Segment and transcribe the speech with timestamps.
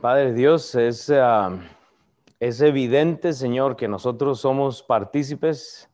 [0.00, 1.58] Padre Dios, es, ah,
[2.38, 5.90] es evidente, Señor, que nosotros somos partícipes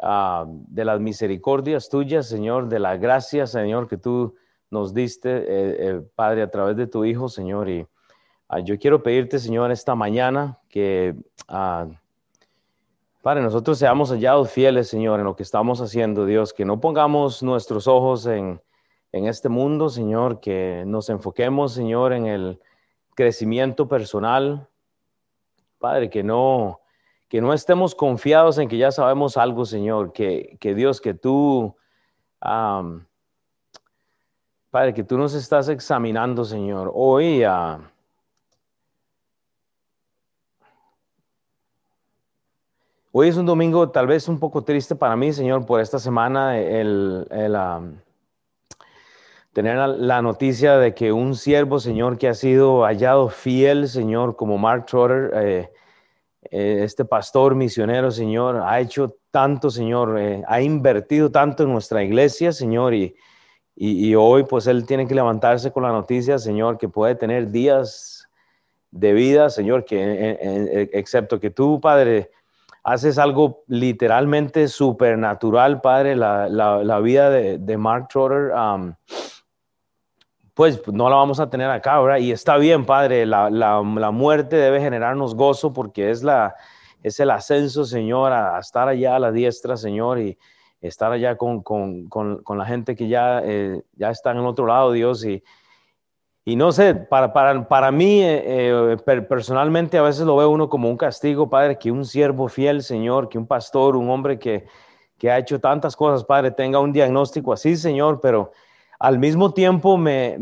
[0.00, 4.34] ah, de las misericordias tuyas, Señor, de la gracia, Señor, que tú
[4.68, 5.44] nos diste, eh,
[5.78, 7.68] eh, Padre, a través de tu Hijo, Señor.
[7.68, 7.86] Y
[8.48, 11.14] ah, yo quiero pedirte, Señor, esta mañana que,
[11.46, 17.44] Padre, nosotros seamos hallados fieles, Señor, en lo que estamos haciendo, Dios, que no pongamos
[17.44, 18.60] nuestros ojos en,
[19.12, 22.60] en este mundo, Señor, que nos enfoquemos, Señor, en el
[23.16, 24.68] crecimiento personal.
[25.78, 26.80] Padre, que no,
[27.28, 31.74] que no estemos confiados en que ya sabemos algo, Señor, que, que Dios, que tú,
[34.70, 36.92] Padre, que tú nos estás examinando, Señor.
[36.94, 37.80] Hoy, uh,
[43.12, 46.58] hoy es un domingo tal vez un poco triste para mí, Señor, por esta semana,
[46.58, 47.56] el, el
[49.56, 54.58] tener la noticia de que un siervo, Señor, que ha sido hallado fiel, Señor, como
[54.58, 55.70] Mark Trotter, eh,
[56.50, 62.04] eh, este pastor misionero, Señor, ha hecho tanto, Señor, eh, ha invertido tanto en nuestra
[62.04, 63.16] iglesia, Señor, y,
[63.74, 68.28] y, hoy pues él tiene que levantarse con la noticia, Señor, que puede tener días
[68.90, 72.30] de vida, Señor, que excepto que tú, Padre,
[72.84, 78.52] haces algo literalmente supernatural, Padre, la, la, vida de, de Mark Trotter.
[78.54, 78.94] Um,
[80.56, 82.16] pues no la vamos a tener acá, ¿verdad?
[82.16, 86.54] Y está bien, Padre, la, muerte debe generarnos gozo porque es, la,
[87.02, 90.38] es el ascenso, Señor, a, estar allá a la diestra, Señor, y
[90.80, 91.62] estar allá con,
[92.56, 95.26] la gente que ya, eh, ya está en el otro lado, Dios.
[95.26, 95.44] Y,
[96.46, 100.70] y no sé, para, para, para mí eh, eh, personalmente a veces lo veo uno
[100.70, 104.64] como un castigo, Padre, que un siervo fiel, Señor, que un pastor, un hombre que,
[105.18, 108.52] que ha hecho tantas cosas, Padre, tenga un diagnóstico así, Señor, pero
[108.98, 110.36] al mismo tiempo me,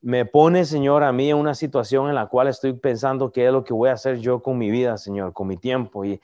[0.00, 3.52] me, pone, Señor, a mí en una situación en la cual estoy pensando qué es
[3.52, 6.20] lo que voy a hacer yo con mi vida, Señor, con mi tiempo y,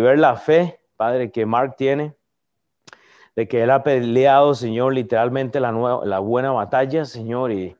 [0.00, 2.14] ver la fe, Padre, que Mark tiene,
[3.36, 5.72] de que él ha peleado, Señor, literalmente la,
[6.04, 7.76] la buena batalla, Señor, y,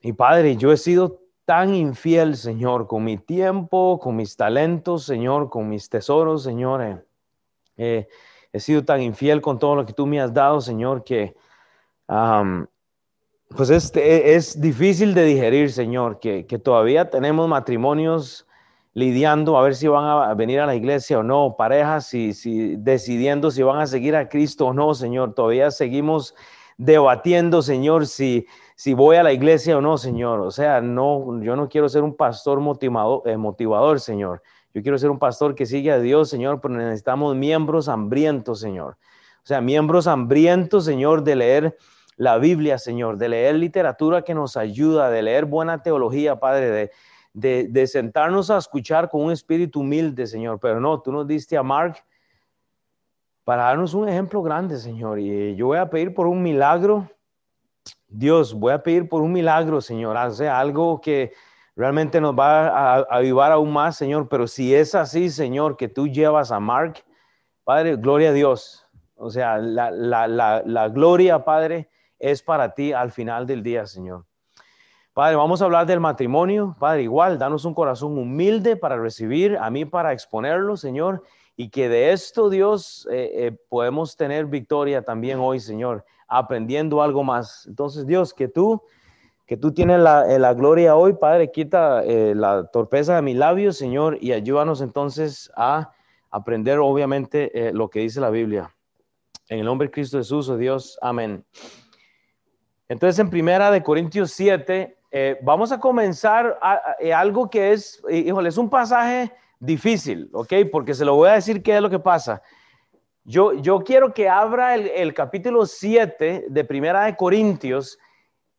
[0.00, 5.48] y Padre, yo he sido tan infiel, Señor, con mi tiempo, con mis talentos, Señor,
[5.48, 6.82] con mis tesoros, Señor.
[6.82, 7.04] Eh,
[7.78, 8.08] eh,
[8.52, 11.34] he sido tan infiel con todo lo que tú me has dado, Señor, que
[12.08, 18.46] pues este, es difícil de digerir, Señor, que, todavía tenemos matrimonios
[18.94, 22.76] lidiando a ver si van a venir a la iglesia o no, parejas si, si,
[22.76, 25.34] decidiendo si van a seguir a Cristo o no, Señor.
[25.34, 26.34] Todavía seguimos
[26.78, 30.40] debatiendo, Señor, si, si voy a la iglesia o no, Señor.
[30.40, 34.42] O sea, no, yo no quiero ser un pastor motivador, eh, motivador, Señor.
[34.74, 38.96] Yo quiero ser un pastor que sigue a Dios, Señor, pero necesitamos miembros hambrientos, Señor.
[39.42, 41.78] O sea, miembros hambrientos, Señor, de leer
[42.18, 46.90] la Biblia, Señor, de leer literatura que nos ayuda, de leer buena teología, Padre,
[47.32, 50.58] de, de, sentarnos a escuchar con un espíritu humilde, Señor.
[50.60, 52.02] Pero no, tú nos diste a Mark
[53.44, 55.20] para darnos un ejemplo grande, Señor.
[55.20, 57.08] Y yo voy a pedir por un milagro.
[58.08, 60.16] Dios, voy a pedir por un milagro, Señor.
[60.16, 61.32] Hace algo que
[61.76, 64.28] realmente nos va a, avivar aún más, Señor.
[64.28, 67.04] Pero si es así, Señor, que tú llevas a Mark,
[67.62, 68.84] Padre, gloria a Dios.
[69.14, 74.24] O sea, la, la, la gloria, Padre, es para ti al final del día, Señor.
[75.18, 76.76] Padre, vamos a hablar del matrimonio.
[76.78, 81.24] Padre, igual, danos un corazón humilde para recibir, a mí para exponerlo, Señor,
[81.56, 87.24] y que de esto, Dios, eh, eh, podemos tener victoria también hoy, Señor, aprendiendo algo
[87.24, 87.66] más.
[87.66, 88.80] Entonces, Dios, que tú,
[89.44, 94.18] que tú tienes la, eh, gloria hoy, Padre, quita la torpeza de mis labios, Señor,
[94.20, 95.90] y ayúdanos entonces a
[96.30, 98.72] aprender, obviamente, lo que dice la Biblia.
[99.48, 101.44] En el nombre de Cristo Jesús, oh Dios, amén.
[102.88, 106.58] Entonces, en Primera de Corintios 7, eh, vamos a comenzar
[106.98, 110.54] eh, algo que es, eh, híjole, es un pasaje difícil, ¿ok?
[110.72, 112.42] Porque se lo voy a decir qué es lo que pasa.
[113.24, 117.98] Yo, yo quiero que abra el, capítulo 7 de Primera de Corintios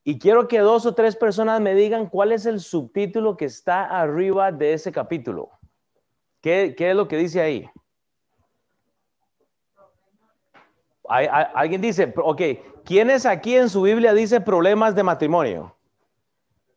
[0.03, 3.86] y quiero que dos o tres personas me digan cuál es el subtítulo que está
[3.86, 5.50] arriba de ese capítulo.
[6.42, 7.68] ¿Qué, qué es lo que dice ahí?
[11.09, 12.42] alguien dice, ok,
[12.89, 15.75] ¿quiénes aquí en su Biblia dice problemas de matrimonio?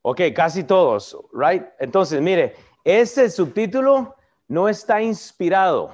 [0.03, 1.65] Ok, casi todos, right?
[1.79, 2.55] Entonces, mire,
[2.85, 4.15] ese subtítulo
[4.47, 5.91] no está inspirado,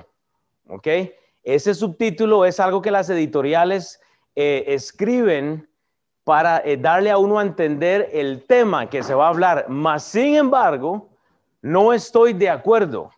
[0.68, 0.88] ok.
[1.44, 4.00] Ese subtítulo es algo que las editoriales
[4.34, 5.70] eh, escriben
[6.24, 9.66] para eh, darle a uno a entender el tema que se va a hablar.
[9.68, 11.10] Mas, sin embargo,
[11.62, 13.12] no estoy de acuerdo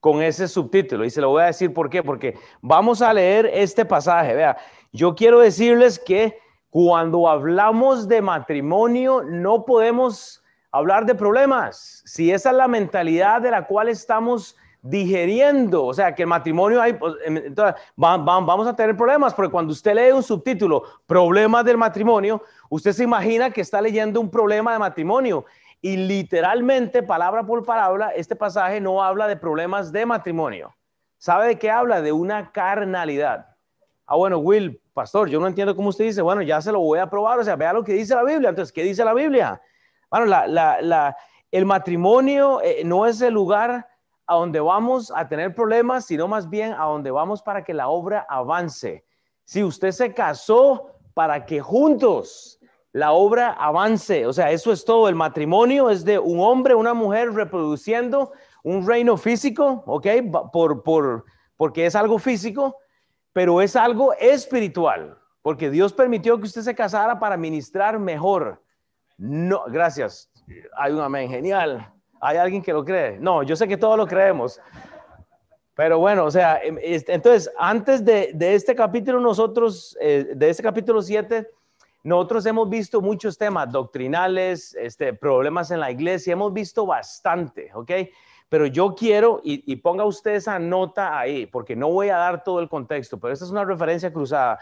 [0.00, 1.04] con ese subtítulo.
[1.04, 4.34] Y se lo voy a decir por qué, porque vamos a leer este pasaje.
[4.34, 4.56] Vea,
[4.92, 6.38] yo quiero decirles que
[6.70, 12.02] cuando hablamos de matrimonio no podemos hablar de problemas.
[12.04, 16.80] Si esa es la mentalidad de la cual estamos digeriendo, o sea, que el matrimonio
[16.80, 21.76] hay, pues, entonces, vamos a tener problemas, porque cuando usted lee un subtítulo, problemas del
[21.76, 25.44] matrimonio, usted se imagina que está leyendo un problema de matrimonio.
[25.80, 30.74] Y literalmente, palabra por palabra, este pasaje no habla de problemas de matrimonio.
[31.18, 32.02] ¿Sabe de qué habla?
[32.02, 33.46] De una carnalidad.
[34.06, 36.98] Ah, bueno, Will, pastor, yo no entiendo cómo usted dice, bueno, ya se lo voy
[36.98, 38.50] a probar, o sea, vea lo que dice la Biblia.
[38.50, 39.60] Entonces, ¿qué dice la Biblia?
[40.10, 40.32] Bueno,
[41.50, 43.88] el matrimonio eh, no es el lugar
[44.26, 47.88] a donde vamos a tener problemas, sino más bien a donde vamos para que la
[47.88, 49.04] obra avance.
[49.44, 52.58] Si usted se casó para que juntos
[52.96, 55.06] la obra avance, o sea, eso es todo.
[55.06, 58.32] El matrimonio es de un hombre, una mujer reproduciendo
[58.62, 60.06] un reino físico, ¿ok?
[60.50, 61.26] Por, por,
[61.58, 62.78] porque es algo físico,
[63.34, 68.62] pero es algo espiritual, porque Dios permitió que usted se casara para ministrar mejor.
[69.18, 70.30] No, gracias.
[70.78, 71.92] Hay un amén, genial.
[72.18, 73.18] ¿Hay alguien que lo cree?
[73.18, 74.58] No, yo sé que todos lo creemos.
[75.74, 81.02] Pero bueno, o sea, em, entonces, antes de, este capítulo, nosotros, eh, de este capítulo
[81.02, 81.46] 7,
[82.06, 87.90] nosotros hemos visto muchos temas doctrinales, este, problemas en la iglesia, hemos visto bastante, ¿ok?
[88.48, 92.44] Pero yo quiero, y, y, ponga usted esa nota ahí, porque no voy a dar
[92.44, 94.60] todo el contexto, pero esta es una referencia cruzada.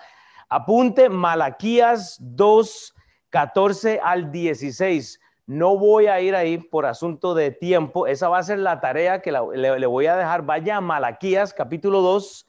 [0.48, 2.94] Apunte Malaquías 2,
[3.28, 5.20] 14 al 16.
[5.44, 8.06] No voy a ir ahí por asunto de tiempo.
[8.06, 10.46] Esa va a ser la tarea que le, voy a dejar.
[10.46, 12.46] Vaya a Malaquías capítulo 2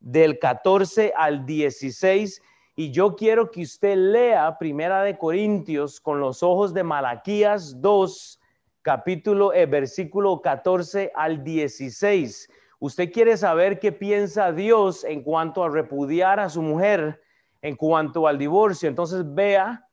[0.00, 2.40] del 14 al 16
[2.74, 8.40] y yo quiero que usted lea Primera de Corintios con los ojos de Malaquías 2
[8.80, 12.48] capítulo eh, versículo 14 al 16.
[12.80, 17.22] Usted quiere saber qué piensa Dios en cuanto a repudiar a su mujer,
[17.60, 18.88] en cuanto al divorcio.
[18.88, 19.88] Entonces vea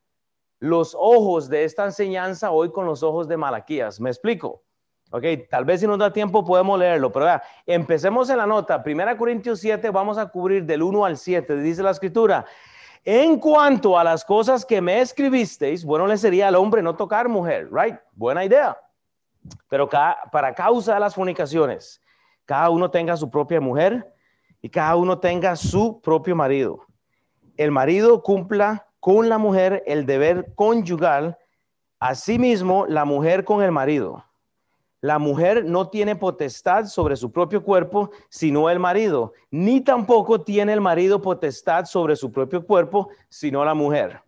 [0.59, 3.99] los ojos de esta enseñanza hoy con los ojos de Malaquías.
[3.99, 4.63] ¿Me explico?
[5.11, 8.83] Ok, tal vez si nos da tiempo podemos leerlo, pero vea, empecemos en la nota.
[8.83, 12.45] Primera Corintios 7, vamos a cubrir del 1 al 7, dice la escritura.
[13.03, 17.27] En cuanto a las cosas que me escribisteis, bueno le sería al hombre no tocar
[17.27, 17.95] mujer, right?
[18.11, 18.77] Buena idea.
[19.67, 22.01] Pero para causa de las fornicaciones,
[22.45, 24.13] cada uno tenga su propia mujer
[24.61, 26.85] y cada uno tenga su propio marido.
[27.57, 31.37] El marido cumpla con la mujer el deber conyugal,
[31.99, 34.28] asimismo la mujer con el marido.
[35.01, 40.73] La mujer no tiene potestad sobre su propio cuerpo, sino el marido, ni tampoco tiene
[40.73, 44.21] el marido potestad sobre su propio cuerpo, sino la mujer.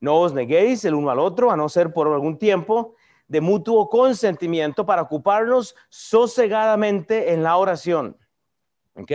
[0.00, 2.94] No os neguéis el uno al otro, a no ser por algún tiempo,
[3.26, 8.16] de mutuo consentimiento para ocuparnos sosegadamente en la oración.
[8.94, 9.10] ¿Ok?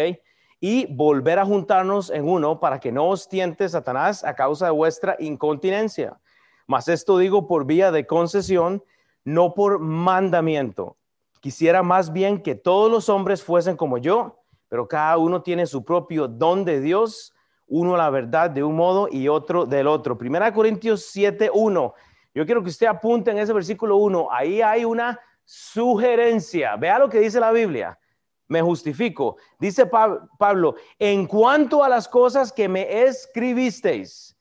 [0.59, 4.71] y volver a juntarnos en uno para que no os tiente Satanás a causa de
[4.71, 6.19] vuestra incontinencia.
[6.65, 8.83] Mas esto digo por vía de concesión,
[9.27, 10.95] no por mandamiento.
[11.41, 14.39] Quisiera más bien que todos los hombres fuesen como yo,
[14.69, 17.33] pero cada uno tiene su propio don de Dios,
[17.67, 20.17] uno la verdad de un modo y otro del otro.
[20.17, 21.93] Primera Corintios 7, 1.
[22.33, 24.29] Yo quiero que usted apunte en ese versículo 1.
[24.31, 26.77] Ahí hay una sugerencia.
[26.77, 27.99] Vea lo que dice la Biblia
[28.47, 29.35] me justifico.
[29.59, 34.37] Dice Pablo, en cuanto a las cosas que me escribisteis,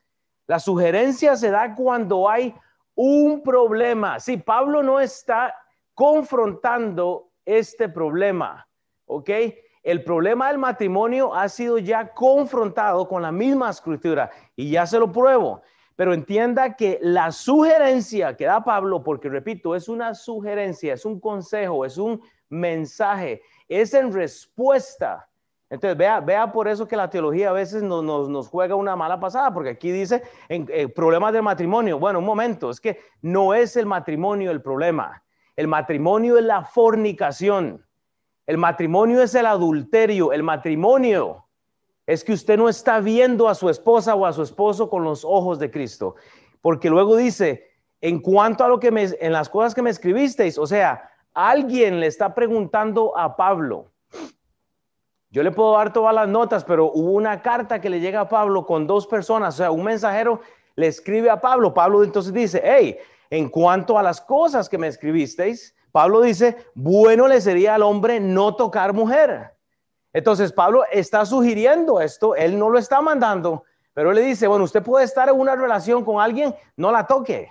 [0.47, 2.55] la sugerencia se da cuando hay
[2.97, 4.19] un problema.
[4.19, 5.55] Sí, Pablo no está
[5.95, 8.67] confrontando este problema,
[9.05, 9.31] ¿ok?
[9.85, 14.99] El problema del matrimonio ha sido ya confrontado con la misma escritura y ya se
[14.99, 15.63] lo pruebo.
[15.95, 21.21] Pero entienda que la sugerencia que da Pablo, porque repito, es una sugerencia, es un
[21.21, 25.29] consejo, es un mensaje, es en respuesta.
[25.69, 29.19] Entonces, vea, vea por eso que la teología a veces nos, nos, juega una mala
[29.19, 31.99] pasada, porque aquí dice en, eh, problemas del matrimonio.
[31.99, 35.23] Bueno, un momento, es que no es el matrimonio el problema.
[35.57, 37.85] El matrimonio es la fornicación.
[38.47, 40.33] El matrimonio es el adulterio.
[40.33, 41.47] El matrimonio
[42.07, 45.25] es que usted no está viendo a su esposa o a su esposo con los
[45.25, 46.15] ojos de Cristo.
[46.61, 47.71] Porque luego dice,
[48.01, 52.01] en cuanto a lo que me, en las cosas que me escribisteis, o sea, Alguien
[52.01, 53.93] le está preguntando a Pablo.
[55.37, 58.29] Yo le puedo dar todas las notas, pero hubo una carta que le llega a
[58.31, 60.41] Pablo con dos personas, o sea, un mensajero
[60.77, 61.75] le escribe a Pablo.
[61.75, 62.97] Pablo entonces dice, hey,
[63.29, 68.19] en cuanto a las cosas que me escribisteis, Pablo dice, bueno le sería al hombre
[68.19, 69.53] no tocar mujer.
[70.15, 74.83] Entonces Pablo está sugiriendo esto, él no lo está mandando, pero le dice, bueno, usted
[74.83, 77.51] puede estar en una relación con alguien, no la toque.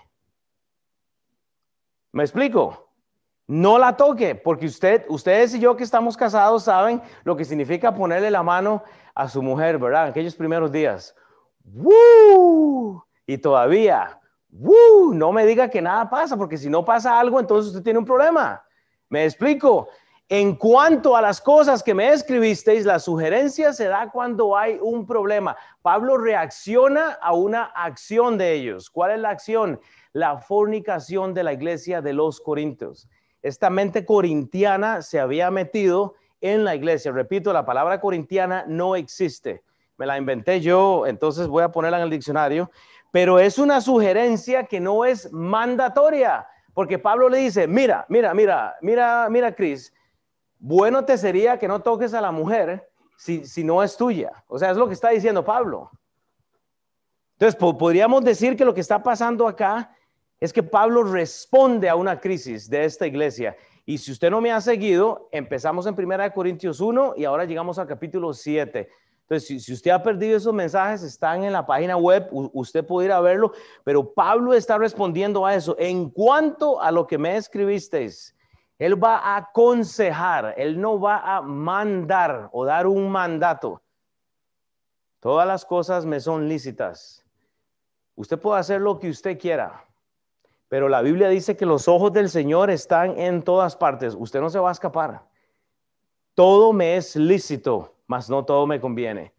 [2.13, 2.85] ¿Me explico?
[3.48, 7.94] No la toque, porque usted, ustedes y yo que estamos casados saben lo que significa
[7.94, 8.84] ponerle la mano
[9.14, 10.06] a su mujer, ¿verdad?
[10.06, 11.16] En aquellos primeros días.
[11.64, 13.04] ¡Woo!
[13.28, 17.84] Y todavía, no me diga que nada pasa, porque si no pasa algo, entonces usted
[17.84, 18.64] tiene un problema.
[19.10, 19.90] Me explico.
[20.28, 25.06] En cuanto a las cosas que me escribisteis, la sugerencia se da cuando hay un
[25.06, 25.56] problema.
[25.84, 28.90] Pablo reacciona a una acción de ellos.
[28.90, 29.80] ¿Cuál es la acción?
[30.14, 33.08] La fornicación de la iglesia de los Corintios.
[33.46, 37.12] Esta mente corintiana se había metido en la iglesia.
[37.12, 39.64] Repito, la palabra corintiana no existe.
[39.98, 42.72] Me la inventé yo, entonces voy a ponerla en el diccionario.
[43.12, 48.78] Pero es una sugerencia que no es mandatoria, porque Pablo le dice, mira, mira, mira,
[48.82, 49.94] mira, mira, Cris,
[50.58, 54.44] bueno te sería que no toques a la mujer si, si no es tuya.
[54.48, 55.92] O sea, es lo que está diciendo Pablo.
[57.34, 59.95] Entonces, podríamos decir que lo que está pasando acá
[60.39, 63.56] es que Pablo responde a una crisis de esta iglesia.
[63.86, 67.80] Y si usted no me ha seguido, empezamos en 1 Corintios 1 y ahora llegamos
[67.80, 68.89] al capítulo 7.
[69.22, 73.12] Entonces, si, usted ha perdido esos mensajes, están en la página web, usted puede ir
[73.12, 75.75] a verlo, pero Pablo está respondiendo a eso.
[75.80, 78.36] En cuanto a lo que me escribisteis,
[78.77, 83.82] él va a aconsejar, Él no va a mandar o dar un mandato.
[85.22, 87.25] Todas las cosas me son lícitas.
[88.15, 89.85] Usted puede hacer lo que usted quiera,
[90.67, 94.15] pero la Biblia dice que los ojos del Señor están en todas partes.
[94.17, 95.24] Usted no se va a escapar.
[96.34, 99.34] Todo me es lícito, mas no todo me conviene.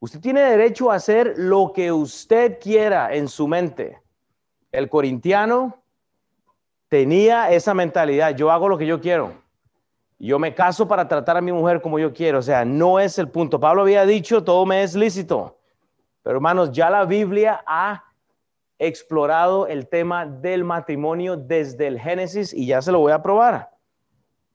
[0.00, 4.00] Usted tiene derecho a hacer lo que usted quiera en su mente.
[4.70, 5.82] El corintiano
[6.88, 9.32] tenía esa mentalidad, yo hago lo que yo quiero.
[10.20, 12.38] Yo me caso para tratar a mi mujer como yo quiero.
[12.38, 13.60] O sea, no es el punto.
[13.60, 15.58] Pablo había dicho, todo me es lícito.
[16.22, 18.07] Pero hermanos, ya la Biblia ha
[18.78, 23.70] explorado el tema del matrimonio desde el Génesis y ya se lo voy a probar.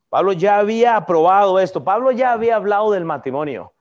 [0.08, 1.82] Pablo ya había aprobado esto.
[1.82, 3.74] Pablo ya había hablado del matrimonio.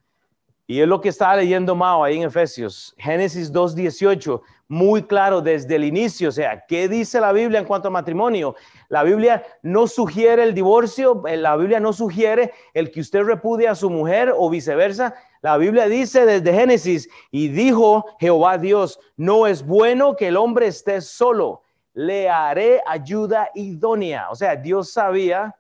[0.66, 5.76] Y es lo que estaba leyendo Mao ahí en Efesios, Génesis 2.18, muy claro desde
[5.76, 6.30] el inicio.
[6.30, 8.56] O sea, ¿qué dice la Biblia en cuanto a matrimonio?
[8.88, 13.68] La Biblia no sugiere el divorcio, eh, la Biblia no sugiere el que usted repudie
[13.68, 15.14] a su mujer o viceversa.
[15.44, 20.68] La Biblia dice desde Génesis, y dijo Jehová Dios, no es bueno que el hombre
[20.68, 24.30] esté solo, le haré ayuda idónea.
[24.32, 25.54] O sea, Dios sabía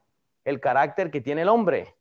[0.45, 1.93] el carácter que tiene el hombre.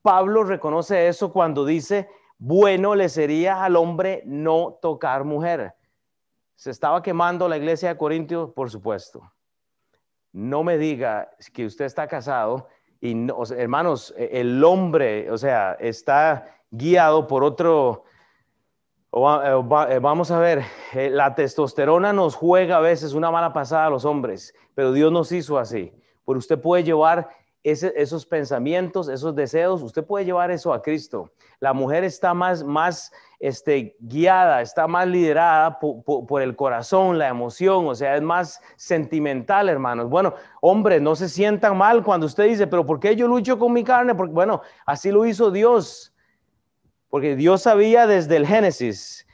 [0.00, 5.74] Pablo reconoce eso cuando dice, bueno le sería al hombre no tocar mujer.
[6.54, 9.30] Se estaba quemando la iglesia de Corintios, por supuesto.
[10.32, 12.68] No me diga que usted está casado
[13.02, 13.14] y,
[13.54, 18.04] hermanos, e, el hombre, o sea, está guiado por otro,
[19.12, 20.64] eh, eh, vamos a ver,
[20.94, 25.12] eh, la testosterona nos juega a veces una mala pasada a los hombres, pero Dios
[25.12, 25.92] nos hizo así.
[26.24, 27.28] Por usted puede llevar
[27.62, 31.30] esos pensamientos, esos deseos, usted puede llevar eso a Cristo.
[31.60, 37.86] La mujer está más, más este, guiada, está más liderada por, el corazón, la emoción,
[37.86, 40.08] o sea, es más sentimental, hermanos.
[40.08, 43.72] Bueno, hombre, no se sientan mal cuando usted dice, pero ¿por qué yo lucho con
[43.72, 44.14] mi carne?
[44.16, 46.11] Porque, bueno, así lo hizo Dios.
[47.12, 49.26] Porque Dios sabía desde el Génesis.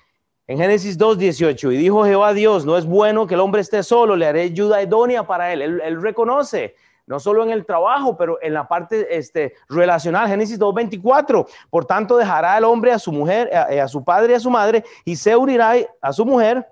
[0.49, 4.16] En Génesis 2.18, y dijo Jehová Dios, no es bueno que el hombre esté solo,
[4.16, 5.62] le haré ayuda idónea para él.
[5.62, 6.75] Él, él reconoce
[7.06, 10.26] no solo en el trabajo, pero en la parte este, relacional.
[10.26, 14.35] Génesis 2.24, por tanto dejará el hombre a su mujer, a, a, su padre y
[14.35, 16.66] a su madre, y se unirá a su mujer,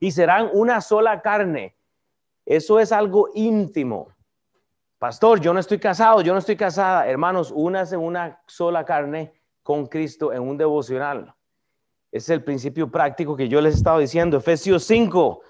[0.00, 1.76] y serán una sola carne.
[2.44, 4.08] Eso es algo íntimo.
[4.98, 7.06] Pastor, yo no estoy casado, yo no estoy casada.
[7.06, 9.39] Hermanos, únase una sola carne
[9.70, 11.32] con Cristo en un devocional.
[12.10, 14.36] Es el principio práctico que yo les he estado diciendo.
[14.36, 15.42] Efesios 5,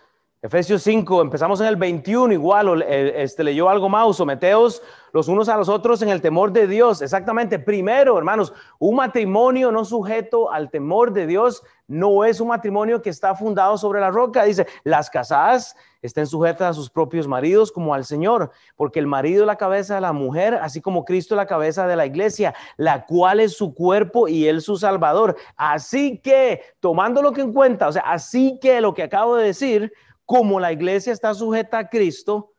[0.43, 4.83] Efesios 5, empezamos en el 21, igual, este, leyó algo más, someteos
[5.13, 7.03] los unos a los otros en el temor de Dios.
[7.03, 13.03] Exactamente, primero, hermanos, un matrimonio no sujeto al temor de Dios no es un matrimonio
[13.03, 14.45] que está fundado sobre la roca.
[14.45, 19.43] Dice, las casadas estén sujetas a sus propios maridos como al Señor, porque el marido
[19.43, 22.55] es la cabeza de la mujer, así como Cristo es la cabeza de la iglesia,
[22.77, 25.37] la cual es su cuerpo y él su salvador.
[25.57, 29.47] Así que, tomando lo que en cuenta, o sea, así que lo que acabo de
[29.47, 29.93] decir,
[30.31, 32.53] como la iglesia está sujeta a Cristo,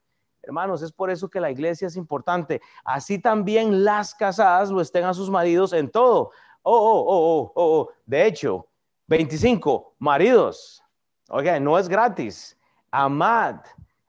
[0.43, 2.61] hermanos, es por eso que la iglesia es importante.
[2.83, 6.31] Así también las casadas lo estén a sus maridos en todo.
[6.63, 7.89] Oh, oh, oh, oh, oh.
[8.05, 8.67] De hecho,
[9.07, 10.83] 25, maridos.
[11.29, 12.59] Oiga, no es gratis.
[12.91, 13.61] Amad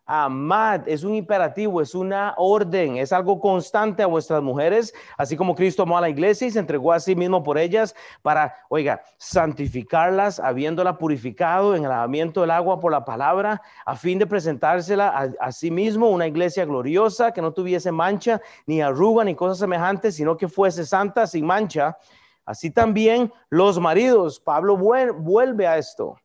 [0.05, 5.55] Amad es un imperativo, es una orden, es algo constante a vuestras mujeres, así como
[5.55, 9.03] Cristo amó a la iglesia y se entregó a sí mismo por ellas para, oiga,
[9.17, 15.33] santificarlas, habiéndola purificado en el lavamiento del agua por la palabra, a fin de presentársela
[15.39, 20.17] a, sí mismo una iglesia gloriosa, que no tuviese mancha, ni arruga, ni cosas semejantes,
[20.17, 21.97] sino que fuese santa, sin mancha.
[22.45, 26.17] Así también los maridos, Pablo vuelve a esto.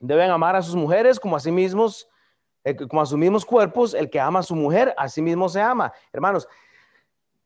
[0.00, 2.08] deben amar a sus mujeres como a sí mismos,
[2.88, 3.94] como a sus mismos cuerpos.
[3.94, 5.92] El que ama a su mujer, a sí mismo se ama.
[6.12, 6.48] Hermanos,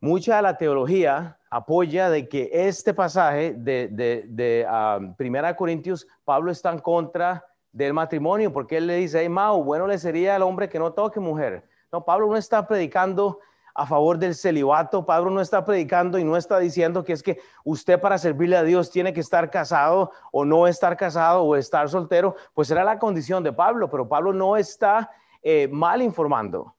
[0.00, 6.06] mucha de la teología apoya de que este pasaje de, de, de um, Primera Corintios,
[6.24, 10.36] Pablo está en contra del matrimonio, porque él le dice, hey, Mao, bueno le sería
[10.36, 11.64] al hombre que no toque mujer.
[11.92, 13.40] No, Pablo no está predicando
[13.74, 15.04] a favor del celibato.
[15.04, 18.62] Pablo no está predicando y no está diciendo que es que usted para servirle a
[18.62, 22.36] Dios tiene que estar casado o no estar casado o estar soltero.
[22.54, 25.10] Pues era la condición de Pablo, pero Pablo no está
[25.42, 26.74] eh, mal informando.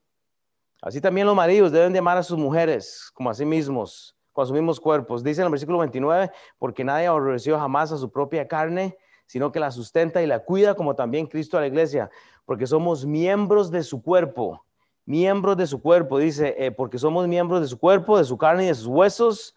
[0.82, 4.48] Así también los maridos deben de amar a sus mujeres como a sí mismos, con
[4.48, 5.24] sus mismos cuerpos.
[5.24, 9.60] Dice en el versículo 29, porque nadie aborreció jamás a su propia carne, sino que
[9.60, 12.10] la sustenta y la cuida como también Cristo a la iglesia,
[12.46, 14.66] porque somos miembros de su cuerpo
[15.06, 18.66] miembros de su cuerpo, dice, eh, porque somos miembros de su cuerpo, de su carne
[18.66, 19.56] y de sus huesos.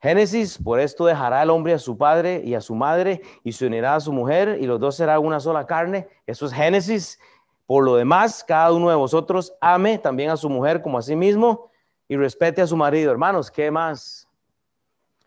[0.00, 3.66] Génesis, por esto dejará el hombre a su padre y a su madre y se
[3.66, 6.08] unirá a su mujer y los dos serán una sola carne.
[6.26, 7.18] Eso es Génesis.
[7.66, 11.16] Por lo demás, cada uno de vosotros ame también a su mujer como a sí
[11.16, 11.70] mismo
[12.08, 13.10] y respete a su marido.
[13.10, 14.28] Hermanos, ¿qué más?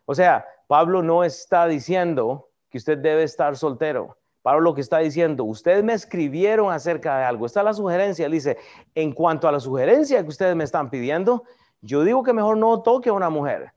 [0.04, 4.17] O sea, Pablo no está diciendo que usted debe estar soltero.
[4.48, 7.44] Pablo lo que está diciendo, ustedes me escribieron acerca de algo.
[7.44, 8.30] Esta es la sugerencia.
[8.30, 8.56] Dice,
[8.94, 11.44] en cuanto a la sugerencia que ustedes me están pidiendo,
[11.82, 13.74] yo digo que mejor no toque a una mujer.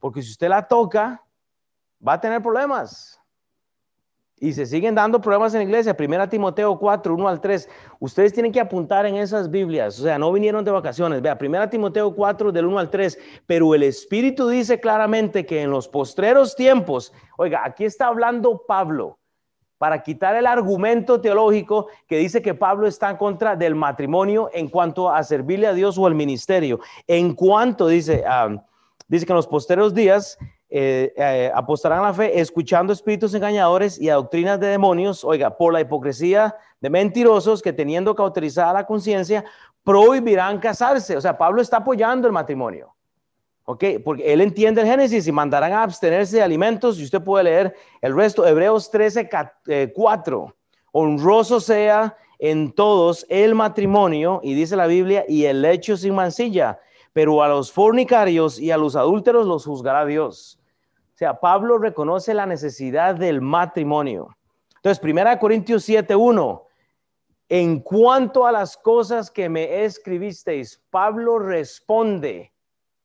[0.00, 1.22] Porque si usted la toca,
[2.04, 3.20] va a tener problemas.
[4.40, 5.96] Y se siguen dando problemas en la iglesia.
[5.96, 7.68] Primera Timoteo 4, 1 al 3.
[8.00, 10.00] Ustedes tienen que apuntar en esas Biblias.
[10.00, 11.22] O sea, no vinieron de vacaciones.
[11.22, 13.20] Vea, Primera Timoteo 4, del 1 al 3.
[13.46, 19.20] Pero el Espíritu dice claramente que en los postreros tiempos, oiga, aquí está hablando Pablo
[19.82, 24.68] para quitar el argumento teológico que dice que Pablo está en contra del matrimonio en
[24.68, 26.78] cuanto a servirle a Dios o al ministerio.
[27.08, 28.64] En cuanto, dice, ah,
[29.08, 30.38] dice que en los posteros días
[30.70, 35.72] eh, eh, apostarán la fe escuchando espíritus engañadores y a doctrinas de demonios, oiga, por
[35.72, 39.44] la hipocresía de mentirosos que teniendo cauterizada la conciencia,
[39.82, 41.16] prohibirán casarse.
[41.16, 42.91] O sea, Pablo está apoyando el matrimonio.
[44.04, 47.74] Porque él entiende el Génesis y mandarán a abstenerse de alimentos y usted puede leer
[48.00, 49.28] el resto, Hebreos 13,
[49.92, 50.46] 4.
[50.46, 50.52] Eh,
[50.94, 56.80] Honroso sea en todos el matrimonio, y dice la Biblia, y el hecho sin mancilla,
[57.12, 60.58] pero a los fornicarios y a los adúlteros los juzgará Dios.
[61.14, 64.36] O sea, Pablo reconoce la necesidad del matrimonio.
[64.76, 66.66] Entonces, 1 Corintios 7, 1.
[67.48, 72.51] En cuanto a las cosas que me escribisteis, Pablo responde,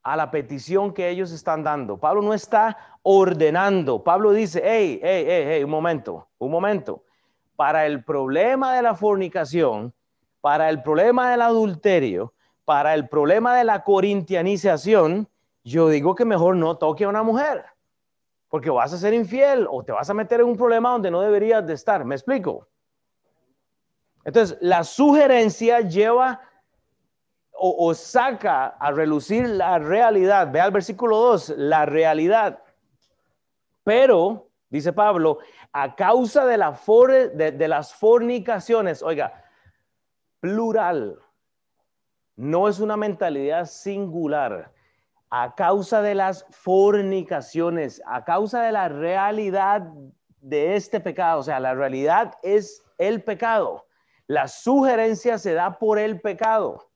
[0.08, 1.98] a la petición que ellos están dando.
[1.98, 4.06] Pablo no está ordenando.
[4.06, 7.04] Pablo dice, hey, hey, hey, hey, un momento, un momento.
[7.58, 9.94] Para el problema de la fornicación,
[10.40, 15.28] para el problema del adulterio, para el problema de la corintianización,
[15.66, 17.66] yo digo que mejor no toque a una mujer,
[18.48, 21.20] porque vas a ser infiel o te vas a meter en un problema donde no
[21.20, 22.06] deberías de estar.
[22.06, 22.66] ¿Me explico?
[24.24, 26.40] Entonces, la sugerencia lleva
[27.60, 30.52] o, saca a relucir la realidad.
[30.52, 32.60] Ve al versículo 2, la realidad.
[33.84, 35.40] Pero, dice Pablo,
[35.72, 36.80] a causa de, la
[37.34, 39.44] de, las fornicaciones, oiga,
[40.40, 41.20] plural,
[42.36, 44.72] no es una mentalidad singular.
[45.30, 49.90] A causa de las fornicaciones, a causa de la realidad
[50.42, 53.86] de este pecado, o sea, la realidad es el pecado.
[54.28, 56.88] La sugerencia se da por el pecado.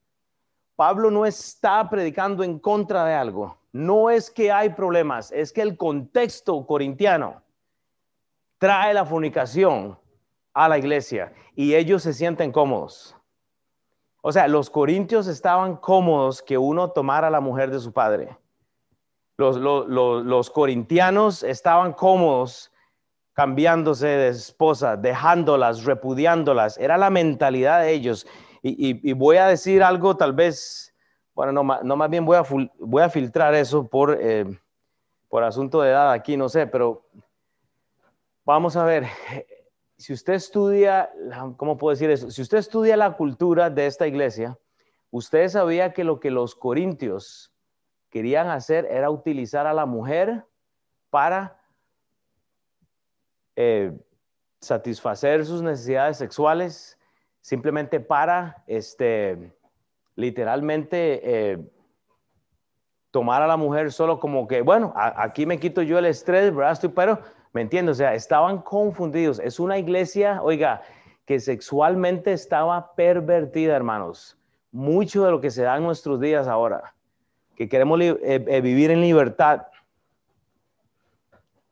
[0.82, 3.56] Pablo no está predicando en contra de algo.
[3.72, 7.44] No es que hay problemas, es que el contexto corintiano
[8.58, 9.96] trae la fornicación
[10.56, 13.16] a la iglesia y ellos se sienten cómodos.
[14.24, 18.36] O sea, los corintios estaban cómodos que uno tomara la mujer de su padre.
[19.38, 22.72] Los, los corintianos estaban cómodos
[23.34, 26.80] cambiándose de esposa, dejándolas, repudiándolas.
[26.80, 28.26] Era la mentalidad de ellos.
[28.64, 30.94] Y, voy a decir algo tal vez,
[31.34, 32.44] bueno, no, no más bien voy a,
[32.78, 34.46] voy a filtrar eso por, eh,
[35.30, 37.04] por asunto de edad aquí, no sé, pero
[38.46, 39.08] vamos a ver,
[39.98, 41.12] si usted estudia,
[41.58, 42.30] ¿cómo puedo decir eso?
[42.30, 44.60] Si usted estudia la cultura de esta iglesia,
[45.10, 47.52] usted sabía que lo que los corintios
[48.12, 50.46] querían hacer era utilizar a la mujer
[51.10, 51.60] para
[53.56, 53.98] eh,
[54.60, 57.00] satisfacer sus necesidades sexuales
[57.42, 59.52] simplemente para, este,
[60.16, 61.60] literalmente, eh,
[63.12, 66.72] tomar a la mujer solo como que, bueno, aquí me quito yo el estrés, ¿verdad?
[66.72, 67.20] Estoy, pero,
[67.52, 67.98] ¿me entiendes?
[67.98, 69.40] O sea, estaban confundidos.
[69.40, 70.82] Es una iglesia, oiga,
[71.26, 74.38] que sexualmente estaba pervertida, hermanos.
[74.72, 76.94] Mucho de lo que se da en nuestros días ahora,
[77.56, 79.64] que queremos eh, eh, vivir en libertad.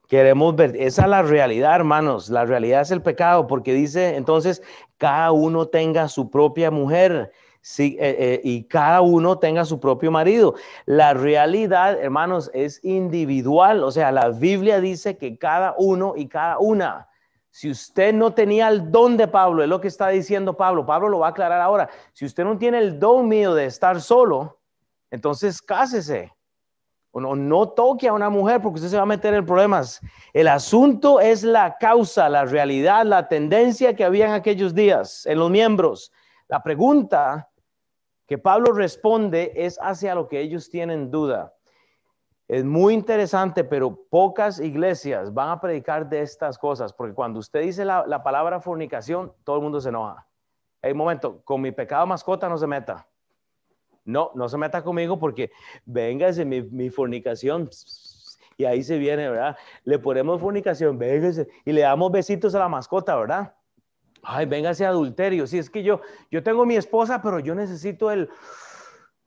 [0.09, 2.31] Queremos ver, esa es la realidad, hermanos.
[2.31, 4.63] La realidad es el pecado, porque dice entonces,
[4.97, 10.09] cada uno tenga su propia mujer sí, eh, eh, y cada uno tenga su propio
[10.09, 10.55] marido.
[10.87, 13.83] La realidad, hermanos, es individual.
[13.83, 17.07] O sea, la Biblia dice que cada uno y cada una.
[17.51, 20.87] Si usted no tenía el don de Pablo, es lo que está diciendo Pablo.
[20.87, 21.87] Pablo lo va a aclarar ahora.
[22.13, 24.57] Si usted no tiene el don mío de estar solo,
[25.11, 26.31] entonces cásese.
[27.19, 30.01] No, no toque a una mujer porque usted se va a meter en problemas.
[30.33, 35.39] El asunto es la causa, la realidad, la tendencia que había en aquellos días en
[35.39, 36.11] los miembros.
[36.47, 37.49] La pregunta
[38.25, 41.53] que Pablo responde es hacia lo que ellos tienen duda.
[42.47, 47.61] Es muy interesante, pero pocas iglesias van a predicar de estas cosas, porque cuando usted
[47.61, 50.27] dice la, la palabra fornicación, todo el mundo se enoja.
[50.81, 53.08] Hay un momento, con mi pecado mascota no se meta.
[54.11, 55.51] No, no se meta conmigo porque
[55.85, 57.69] véngase mi, mi fornicación.
[58.57, 59.57] Y ahí se viene, ¿verdad?
[59.85, 61.47] Le ponemos fornicación, véngase.
[61.65, 63.53] Y le damos besitos a la mascota, ¿verdad?
[64.21, 65.47] Ay, véngase adulterio.
[65.47, 68.29] Sí, es que yo, yo tengo mi esposa, pero yo necesito el,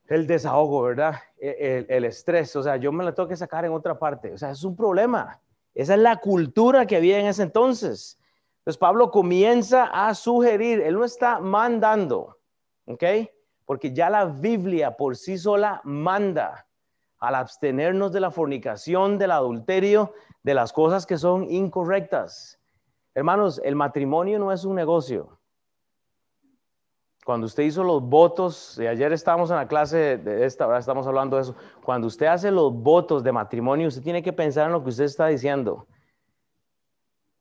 [0.09, 1.14] el desahogo, ¿verdad?
[1.38, 2.55] E, el, el, estrés.
[2.57, 4.33] O sea, yo me la tengo que sacar en otra parte.
[4.33, 5.40] O sea, es un problema.
[5.75, 8.18] Esa es la cultura que había en ese entonces.
[8.62, 12.38] Entonces Pablo comienza a sugerir, él no está mandando,
[12.87, 13.03] ¿ok?
[13.73, 16.67] Porque ya la Biblia por sí sola manda
[17.19, 22.61] al abstenernos de la fornicación, del adulterio, de las cosas que son incorrectas.
[23.15, 25.39] Hermanos, el matrimonio no es un negocio.
[27.25, 31.07] Cuando usted hizo los votos, y ayer estábamos en la clase de esta, ahora estamos
[31.07, 34.73] hablando de eso, cuando usted hace los votos de matrimonio, usted tiene que pensar en
[34.73, 35.87] lo que usted está diciendo.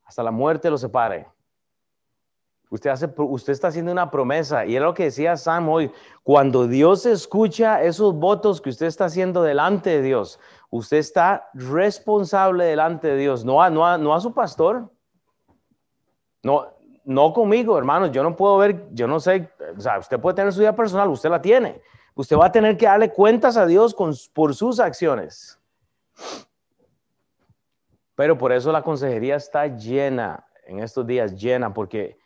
[0.04, 1.26] Hasta la muerte lo separe.
[2.72, 5.92] Usted, hace, usted está haciendo una promesa y es lo que decía Sam hoy.
[6.22, 12.64] Cuando Dios escucha esos votos que usted está haciendo delante de Dios, usted está responsable
[12.64, 14.90] delante de Dios, no a, no a, no a su pastor,
[16.42, 16.68] no,
[17.04, 18.10] no conmigo, hermanos.
[18.10, 21.10] Yo no puedo ver, yo no sé, o sea, usted puede tener su vida personal,
[21.10, 21.78] usted la tiene.
[22.14, 23.94] Usted va a tener que darle cuentas a Dios
[24.32, 25.60] por sus acciones.
[28.14, 32.21] Pero por eso la consejería está llena en estos días, llena, porque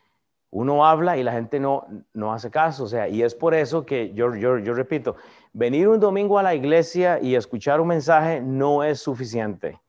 [0.49, 2.85] uno habla y la gente no, no hace caso.
[2.85, 5.15] O sea, y es por eso que yo, yo, yo repito,
[5.53, 9.79] venir un domingo a la iglesia y escuchar un mensaje no es suficiente.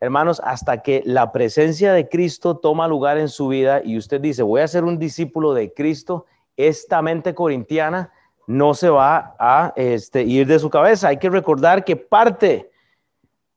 [0.00, 4.42] Hermanos, hasta que la presencia de Cristo toma lugar en su vida y usted dice,
[4.42, 6.24] voy a ser un discípulo de Cristo,
[6.56, 8.10] esta mente corintiana
[8.46, 11.08] no se va a este, ir de su cabeza.
[11.08, 12.70] Hay que recordar que parte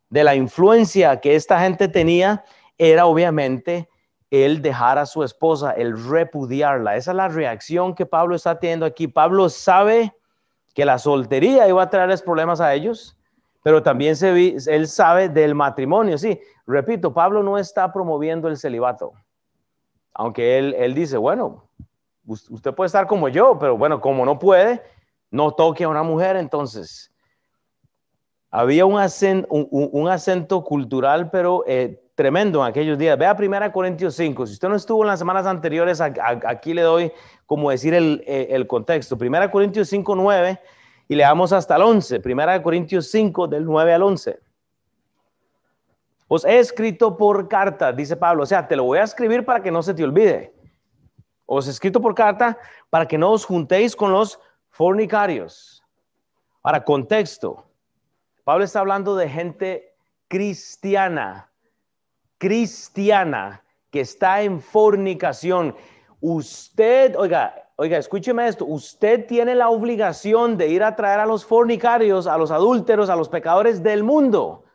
[0.10, 2.44] de la influencia que esta gente tenía
[2.78, 3.90] era obviamente
[4.34, 6.96] el dejar a su esposa, el repudiarla.
[6.96, 9.08] Esa es la reacción que Pablo está teniendo aquí.
[9.08, 10.12] Pablo sabe
[10.74, 13.16] que la soltería iba a traerles problemas a ellos,
[13.62, 16.18] pero también él sabe del matrimonio.
[16.18, 19.14] Sí, repito, Pablo no está promoviendo el celibato,
[20.16, 21.70] aunque él, él dice, bueno,
[22.26, 24.82] usted puede estar como yo, pero bueno, como no puede,
[25.30, 27.14] no toque a una mujer, entonces.
[28.50, 33.18] Había un acento, un, acento cultural, pero eh, tremendo en aquellos días.
[33.18, 34.48] Vea 1 Corintios 5.
[34.48, 37.12] Si usted no estuvo en las semanas anteriores, aquí le doy
[37.46, 39.18] como decir el, eh, contexto.
[39.20, 40.60] 1 Corintios 5, 9
[41.08, 42.22] y le damos hasta el 11.
[42.24, 44.40] 1 Corintios 5 del 9 al 11.
[46.28, 48.44] Os he escrito por carta, dice Pablo.
[48.44, 50.54] O sea, te lo voy a escribir para que no se te olvide.
[51.46, 52.58] Os he escrito por carta
[52.90, 55.84] para que no os juntéis con los fornicarios.
[56.64, 57.66] Ahora, contexto.
[58.44, 59.96] Pablo está hablando de gente
[60.28, 61.53] cristiana
[62.44, 65.74] cristiana que está en fornicación,
[66.20, 71.46] usted, oiga, oiga, escúcheme esto, usted tiene la obligación de ir a traer a los
[71.46, 74.66] fornicarios, a los adúlteros, a los pecadores del mundo.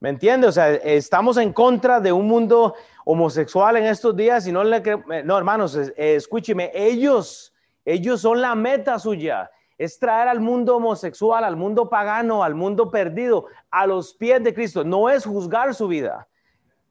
[0.00, 0.46] ¿Me entiende?
[0.46, 4.80] O sea, estamos en contra de un mundo homosexual en estos días y no le
[5.24, 7.52] no, hermanos, escúcheme, ellos
[7.84, 12.90] ellos son la meta suya es traer al mundo homosexual, al mundo pagano, al mundo
[12.90, 14.84] perdido, a los pies de Cristo.
[14.84, 16.28] No es juzgar su vida.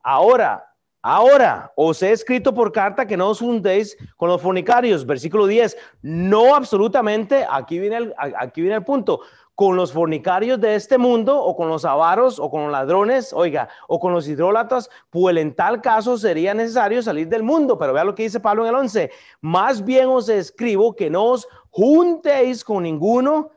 [0.04, 5.06] Ahora, ahora os he escrito por carta que no os hundéis con los fornicarios.
[5.06, 5.78] Versículo 10.
[6.02, 9.22] No absolutamente, aquí viene el, aquí viene el punto
[9.62, 13.70] con los fornicarios de este mundo o con los avaros o con los ladrones, oiga,
[13.88, 17.78] o con los hidrólatas, pues en tal caso sería necesario salir del mundo.
[17.78, 19.12] Pero vea lo que dice Pablo en el 11.
[19.42, 23.50] Más bien os escribo que no os juntéis con ninguno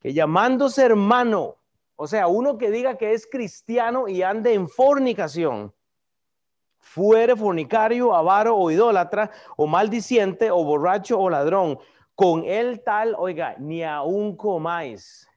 [0.00, 1.56] que llamándose hermano,
[1.96, 5.72] o sea, uno que diga que es cristiano y ande en fornicación,
[6.78, 11.78] fuere fornicario, avaro o idólatra, o maldiciente, o borracho o ladrón,
[12.16, 15.28] con él tal, oiga, ni aún comáis.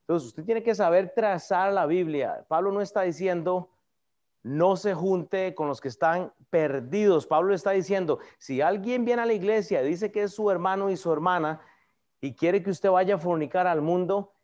[0.00, 2.44] Entonces usted tiene que saber trazar la Biblia.
[2.48, 3.70] Pablo no está diciendo
[4.44, 7.26] no se junte con los que están perdidos.
[7.26, 10.96] Pablo está diciendo, si alguien viene a la iglesia dice que es su hermano y
[10.96, 11.60] su hermana
[12.20, 14.34] y quiere que usted vaya a fornicar al mundo,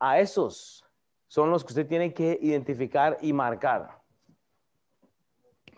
[0.00, 0.84] a esos
[1.28, 4.02] son los que usted tiene que identificar y marcar.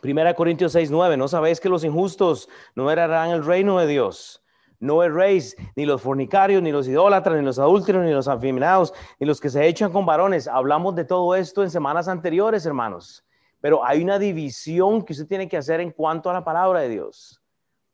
[0.00, 4.42] Primera Corintios 6, 9, ¿no sabéis que los injustos no heredarán el reino de Dios?
[4.78, 9.26] No erréis ni los fornicarios, ni los idólatras, ni los adúlteros, ni los afeminados, ni
[9.26, 10.48] los que se echan con varones.
[10.48, 13.25] Hablamos de todo esto en semanas anteriores, hermanos.
[13.60, 16.88] Pero hay una división que usted tiene que hacer en cuanto a la palabra de
[16.88, 17.42] Dios.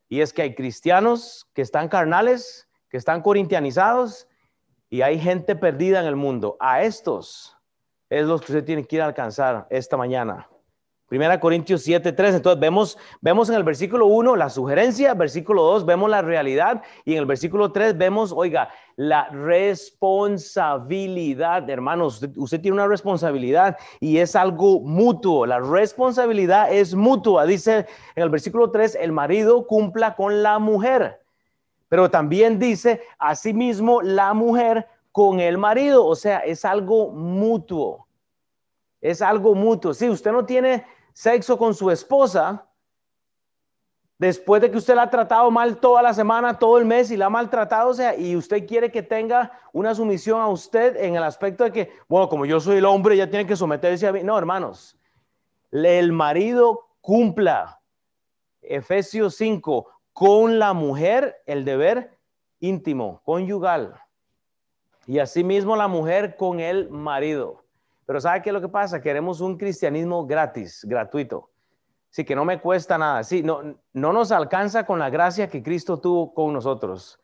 [0.09, 4.29] Y es que hay cristianos que están carnales, que están corintianizados,
[4.91, 6.57] y hay gente perdida en el mundo.
[6.61, 7.57] A estos
[8.11, 10.52] es los que usted tiene que ir a alcanzar esta mañana.
[11.13, 12.37] Primera Corintios 7, 3.
[12.37, 17.13] Entonces vemos, vemos en el versículo 1 la sugerencia, versículo 2 vemos la realidad y
[17.13, 21.69] en el versículo 3 vemos, oiga, la responsabilidad.
[21.69, 25.45] Hermanos, usted, tiene una responsabilidad y es algo mutuo.
[25.45, 27.45] La responsabilidad es mutua.
[27.45, 27.85] Dice
[28.17, 31.21] en el versículo 3, el marido cumpla con la mujer.
[31.91, 36.07] Pero también dice, asimismo, la mujer con el marido.
[36.07, 38.07] O sea, es algo mutuo.
[39.03, 39.93] Es algo mutuo.
[39.93, 42.67] Si usted no tiene sexo con su esposa,
[44.19, 47.17] después de que usted la ha tratado mal toda la semana, todo el mes y
[47.17, 51.17] la ha maltratado, o sea, y usted quiere que tenga una sumisión a usted en
[51.17, 54.13] el aspecto de que, bueno, como yo soy el hombre, ya tiene que someterse a
[54.13, 54.23] mí.
[54.23, 54.97] No, hermanos,
[55.73, 57.81] el marido cumpla,
[58.61, 62.17] Efesios 5, con la mujer el deber
[62.61, 64.01] íntimo, conyugal,
[65.07, 67.62] y asimismo la mujer con el marido.
[68.07, 69.01] Pero ¿sabe qué es lo que pasa?
[69.01, 71.51] Queremos un cristianismo gratis, gratuito.
[72.11, 73.25] Sí, que no me cuesta nada.
[73.25, 73.63] Sí, no,
[73.93, 77.19] no nos alcanza con la gracia que Cristo tuvo con nosotros,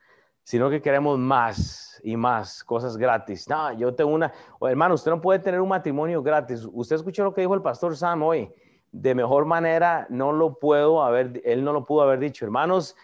[0.44, 3.48] sino que queremos más y más cosas gratis.
[3.48, 6.66] No, yo tengo una, hermano, usted no puede tener un matrimonio gratis.
[6.72, 8.50] Usted escuchó lo que dijo el pastor Sam hoy.
[8.90, 12.46] De mejor manera no lo puedo haber, él no lo pudo haber dicho.
[12.46, 12.96] Hermanos,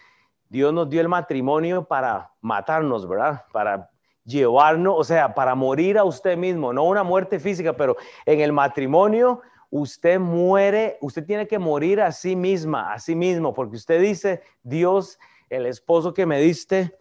[0.49, 3.43] Dios nos dio el matrimonio para matarnos, ¿verdad?
[3.51, 3.91] Para
[4.25, 8.51] llevarnos, o sea, para morir a usted mismo, no una muerte física, pero en el
[8.51, 14.01] matrimonio usted muere, usted tiene que morir a sí misma, a sí mismo, porque usted
[14.01, 16.97] dice, Dios, el esposo que me diste,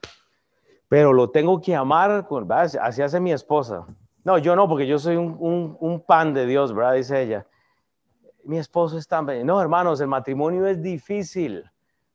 [0.89, 2.27] pero lo tengo que amar,
[2.81, 3.87] así hace mi esposa.
[4.23, 6.95] No, yo no, porque yo soy un, pan de Dios, ¿verdad?
[6.95, 7.47] Dice ella.
[8.43, 9.27] Mi esposo es tan...
[9.47, 11.65] No, hermanos, el matrimonio es difícil.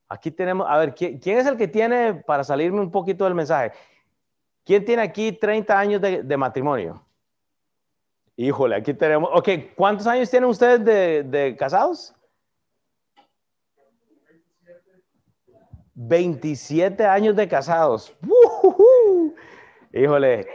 [0.07, 3.35] Aquí tenemos, a ver, ¿quién, ¿quién es el que tiene, para salirme un poquito del
[3.35, 3.73] mensaje,
[4.69, 7.03] ¿Quién tiene aquí 30 años de, matrimonio?
[8.35, 9.27] Híjole, aquí tenemos.
[9.33, 12.13] Ok, ¿cuántos años tienen ustedes de, casados?
[15.95, 18.15] 27 años de casados.
[19.91, 20.45] Híjole,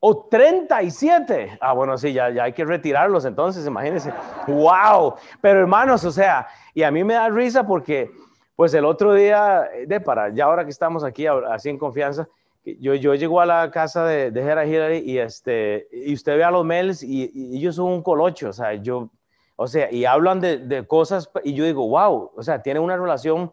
[0.00, 1.56] o 37.
[1.62, 4.12] Ah, bueno, sí, ya, ya hay que retirarlos entonces, imagínense.
[4.46, 5.14] ¡Wow!
[5.40, 8.10] Pero hermanos, o sea, y a mí me da risa porque
[8.56, 12.28] pues el otro día, de para, ya ahora que estamos aquí así en confianza,
[12.64, 16.44] yo, yo llego a la casa de, de Hera Hillary y, este, y usted ve
[16.44, 19.10] a los mails y, ellos son un colocho, o sea, yo,
[19.56, 22.96] o sea, y hablan de, de, cosas y yo digo, wow, o sea, tienen una
[22.96, 23.52] relación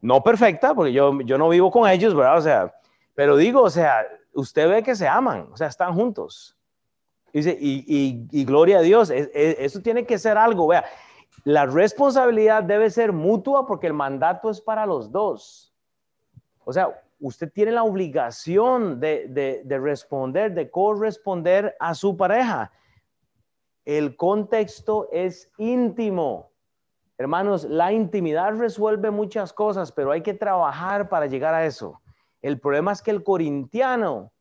[0.00, 2.38] no perfecta, porque yo, yo no vivo con ellos, ¿verdad?
[2.38, 2.74] O sea,
[3.14, 6.56] pero digo, o sea, usted ve que se aman, o sea, están juntos.
[7.32, 10.84] Dice, y, y, gloria a Dios, eso tiene que ser algo, vea,
[11.44, 15.74] la responsabilidad debe ser mutua porque el mandato es para los dos.
[16.64, 22.72] O sea, usted tiene la obligación de, responder, de corresponder a su pareja.
[23.84, 26.52] El contexto es íntimo.
[27.18, 32.00] Hermanos, la intimidad resuelve muchas cosas, pero hay que trabajar para llegar a eso.
[32.40, 34.32] El problema es que el corintiano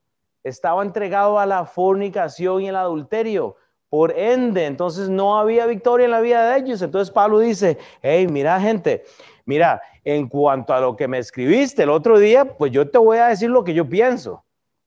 [0.44, 3.58] estaba entregado a la fornicación y el adulterio.
[3.92, 6.82] Por ende, entonces no había victoria en la vida de ellos.
[6.82, 9.04] Entonces Pablo dice, hey, mira gente,
[9.44, 13.18] mira, en cuanto a lo que me escribiste el otro día, pues yo te voy
[13.18, 14.46] a decir lo que yo pienso.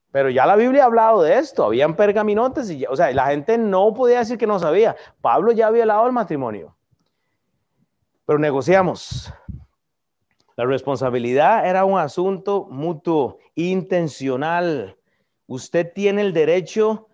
[0.09, 3.59] Pero ya la Biblia ha hablado de esto, habían pergaminotes y, o sea, la gente
[3.59, 4.95] no podía decir que no sabía.
[5.21, 6.75] Pablo ya había hablado el matrimonio.
[8.25, 9.31] Pero negociamos.
[10.55, 14.97] La responsabilidad era un asunto mutuo, intencional.
[15.45, 17.07] Usted tiene el derecho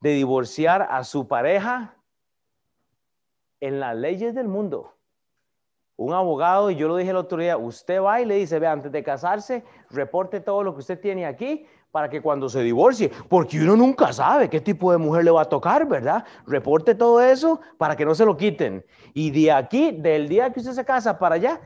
[0.00, 1.94] de divorciar a su pareja
[3.60, 4.94] en las leyes del mundo.
[5.96, 8.68] Un abogado, y yo lo dije el otro día, usted va y le dice, ve,
[8.68, 13.10] antes de casarse, reporte todo lo que usted tiene aquí para que cuando se divorcie,
[13.28, 16.24] porque uno nunca sabe qué tipo de mujer le va a tocar, ¿verdad?
[16.46, 18.84] Reporte todo eso para que no se lo quiten.
[19.14, 21.60] Y de aquí, del día que usted se casa para allá,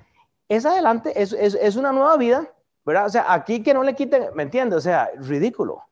[0.49, 2.51] es adelante, es, es una nueva vida,
[2.87, 3.07] ¿verdad?
[3.07, 4.77] O sea, aquí que no le quiten, ¿me entiende?
[4.77, 5.83] O sea, ridículo.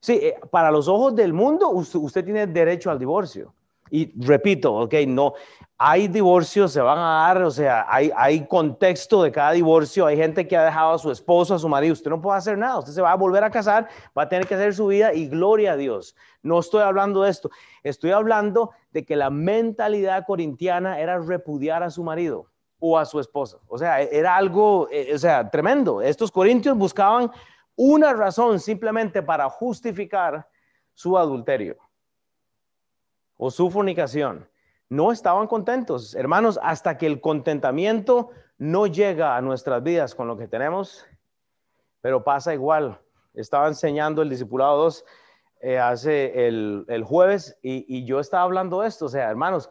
[0.00, 3.52] Sí, eh, para los ojos del mundo usted, tiene derecho al divorcio.
[3.90, 5.34] Y repito, ok, no,
[5.76, 10.16] hay divorcios, se van a dar, o sea, hay, hay contexto de cada divorcio, hay
[10.16, 12.78] gente que ha dejado a su esposo, a su marido, usted no puede hacer nada,
[12.78, 15.26] usted se va a volver a casar, va a tener que hacer su vida y
[15.26, 16.14] gloria a Dios.
[16.42, 17.50] No estoy hablando de esto,
[17.82, 22.46] estoy hablando de que la mentalidad corintiana era repudiar a su marido
[22.78, 23.58] o a su esposa.
[23.66, 26.00] O sea, era algo, eh, o sea, tremendo.
[26.00, 27.30] Estos corintios buscaban
[27.82, 30.46] una razón simplemente para justificar
[30.92, 31.78] su adulterio
[33.38, 34.46] o su fornicación,
[34.90, 36.14] no estaban contentos.
[36.14, 41.06] Hermanos, hasta que el contentamiento no llega a nuestras vidas con lo que tenemos,
[42.02, 43.00] pero pasa igual.
[43.32, 45.04] Estaba enseñando el discipulado 2
[45.62, 49.06] eh, hace el, jueves y, yo estaba hablando de esto.
[49.06, 49.70] O sea, hermanos,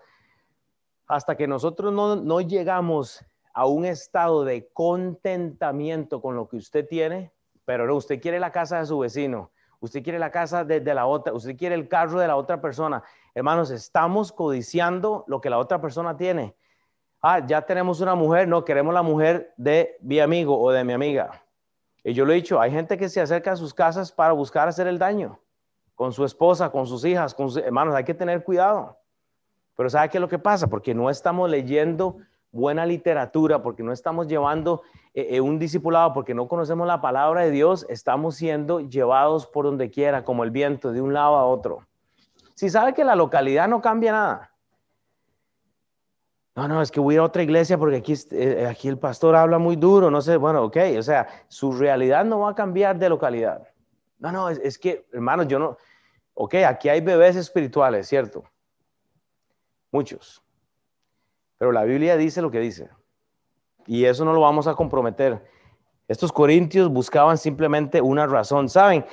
[1.06, 6.88] hasta que nosotros no, no llegamos a un estado de contentamiento con lo que usted
[6.88, 7.32] tiene,
[7.70, 11.06] pero no, usted quiere la casa de su vecino, usted quiere la casa de, la
[11.06, 13.04] otra, usted quiere el carro de la otra persona.
[13.36, 16.56] Hermanos, estamos codiciando lo que la otra persona tiene.
[17.22, 20.94] Ah, ya tenemos una mujer, no, queremos la mujer de mi amigo o de mi
[20.94, 21.44] amiga.
[22.04, 24.68] Y yo lo he dicho, hay gente que se acerca a sus casas para buscar
[24.68, 25.40] hacer el daño
[25.94, 28.98] con su esposa, con sus hijas, con sus hermanos, hay que tener cuidado.
[29.76, 30.66] Pero ¿sabe qué es lo que pasa?
[30.66, 32.18] Porque no estamos leyendo
[32.52, 34.82] buena literatura, porque no estamos llevando
[35.14, 39.66] eh, eh, un discipulado, porque no conocemos la palabra de Dios, estamos siendo llevados por
[39.66, 41.86] donde quiera, como el viento, de un lado a otro.
[42.56, 44.52] Si sabe que la localidad no cambia nada.
[46.56, 49.60] No, no, es que voy a otra iglesia porque aquí, eh, aquí el pastor habla
[49.60, 53.08] muy duro, no sé, bueno, ok, o sea, su realidad no va a cambiar de
[53.08, 53.66] localidad.
[54.18, 55.78] No, no, es, es que, hermanos, yo no,
[56.34, 58.44] ok, aquí hay bebés espirituales, ¿cierto?
[59.92, 60.44] Muchos.
[61.60, 62.90] Pero la Biblia dice lo que dice.
[63.86, 65.44] Y eso no lo vamos a comprometer.
[66.08, 68.70] Estos corintios buscaban simplemente una razón.
[68.70, 69.06] ¿Saben?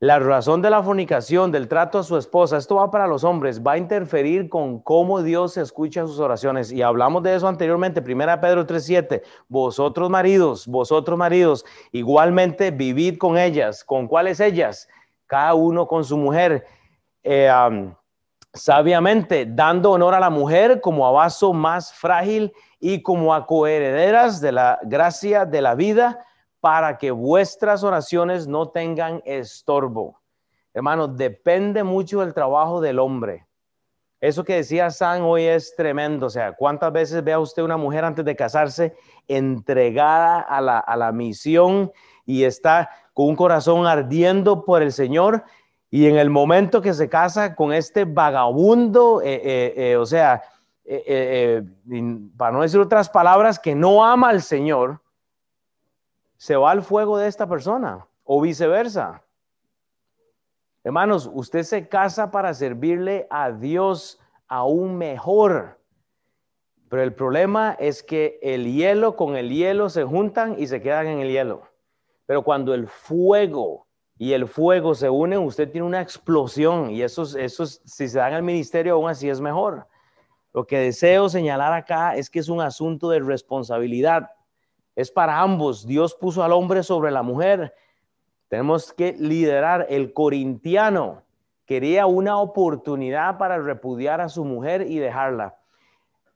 [0.00, 3.60] La razón de la fornicación, del trato a su esposa, esto va para los hombres,
[3.66, 6.70] va a interferir con cómo Dios escucha sus oraciones.
[6.70, 9.22] Y hablamos de eso anteriormente, 1 Pedro 3:7.
[9.48, 13.82] Vosotros maridos, vosotros maridos, igualmente vivid con ellas.
[13.82, 14.88] ¿Con cuáles ellas?
[15.26, 16.64] Cada uno con su mujer.
[17.24, 17.50] Eh,
[18.58, 24.40] sabiamente, dando honor a la mujer como a vaso más frágil y como a coherederas
[24.40, 26.24] de la gracia de la vida,
[26.60, 30.20] para que vuestras oraciones no tengan estorbo.
[30.74, 33.46] Hermano, depende mucho del trabajo del hombre.
[34.20, 36.26] Eso que decía San hoy es tremendo.
[36.26, 38.96] O sea, ¿cuántas veces ve a usted una mujer antes de casarse
[39.28, 41.92] entregada a la, a la misión
[42.26, 45.44] y está con un corazón ardiendo por el Señor?
[45.90, 50.42] Y en el momento que se casa con este vagabundo, eh, eh, eh, o sea,
[52.36, 55.00] para no decir otras palabras, que no ama al Señor,
[56.36, 59.22] se va al fuego de esta persona o viceversa.
[60.84, 65.78] Hermanos, usted se casa para servirle a Dios aún mejor.
[66.88, 71.06] Pero el problema es que el hielo con el hielo se juntan y se quedan
[71.06, 71.62] en el hielo.
[72.24, 73.87] Pero cuando el fuego
[74.18, 78.28] y el fuego se une, usted tiene una explosión y eso, eso si se da
[78.28, 79.86] en el ministerio aún así es mejor.
[80.52, 84.30] Lo que deseo señalar acá es que es un asunto de responsabilidad.
[84.96, 85.86] Es para ambos.
[85.86, 87.72] Dios puso al hombre sobre la mujer.
[88.48, 89.86] Tenemos que liderar.
[89.88, 91.22] El corintiano
[91.64, 95.60] quería una oportunidad para repudiar a su mujer y dejarla.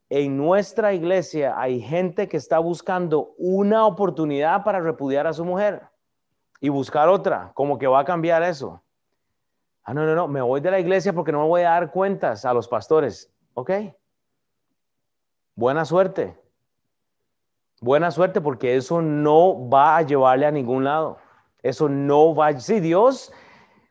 [0.08, 5.91] En nuestra iglesia hay gente que está buscando una oportunidad para repudiar a su mujer
[6.62, 8.80] y buscar otra, como que va a cambiar eso.
[9.82, 11.90] Ah, no, no, no, me voy de la iglesia porque no me voy a dar
[11.90, 13.34] cuentas a los pastores.
[13.54, 13.72] Ok.
[15.56, 16.40] Buena suerte.
[17.80, 21.18] Buena suerte porque eso no va a llevarle a ningún lado.
[21.64, 22.56] Eso no va.
[22.60, 23.32] Sí, Dios,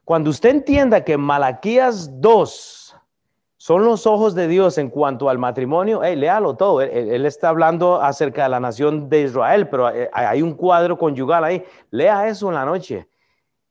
[0.06, 2.81] cuando usted entienda que Malaquías 2
[3.62, 6.02] son los ojos de Dios en cuanto al matrimonio.
[6.04, 6.82] Hey, léalo todo.
[6.82, 11.64] Él, está hablando acerca de la nación de Israel, pero hay un cuadro conyugal ahí.
[11.92, 13.08] Lea eso en la noche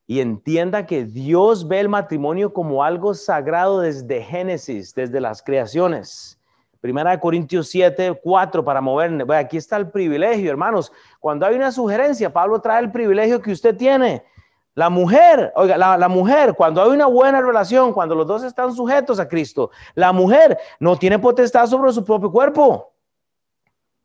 [0.06, 6.38] y entienda que Dios ve el matrimonio como algo sagrado desde Génesis, desde las creaciones.
[6.80, 9.24] Primera de Corintios 7, 4 para moverme.
[9.34, 10.92] aquí está el privilegio, hermanos.
[11.18, 14.22] Cuando hay una sugerencia, Pablo trae el privilegio que usted tiene.
[14.74, 19.18] La mujer, oiga, la, mujer, cuando hay una buena relación, cuando los dos están sujetos
[19.18, 22.92] a Cristo, la mujer no tiene potestad sobre su propio cuerpo,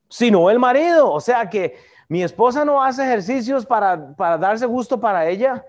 [0.09, 1.11] sino el marido.
[1.11, 1.77] O sea que
[2.09, 5.63] mi esposa no hace ejercicios para, para darse gusto para ella.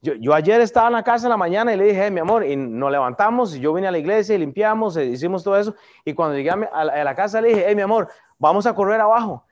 [0.00, 2.54] Yo, ayer estaba en la casa en la mañana y le dije, mi amor, y
[2.54, 5.74] nos levantamos y yo vine a la iglesia y limpiamos, e hicimos todo eso.
[6.04, 9.44] Y cuando llegué a, la casa le dije, mi amor, vamos a correr abajo.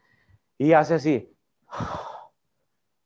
[0.56, 1.36] Y hace así.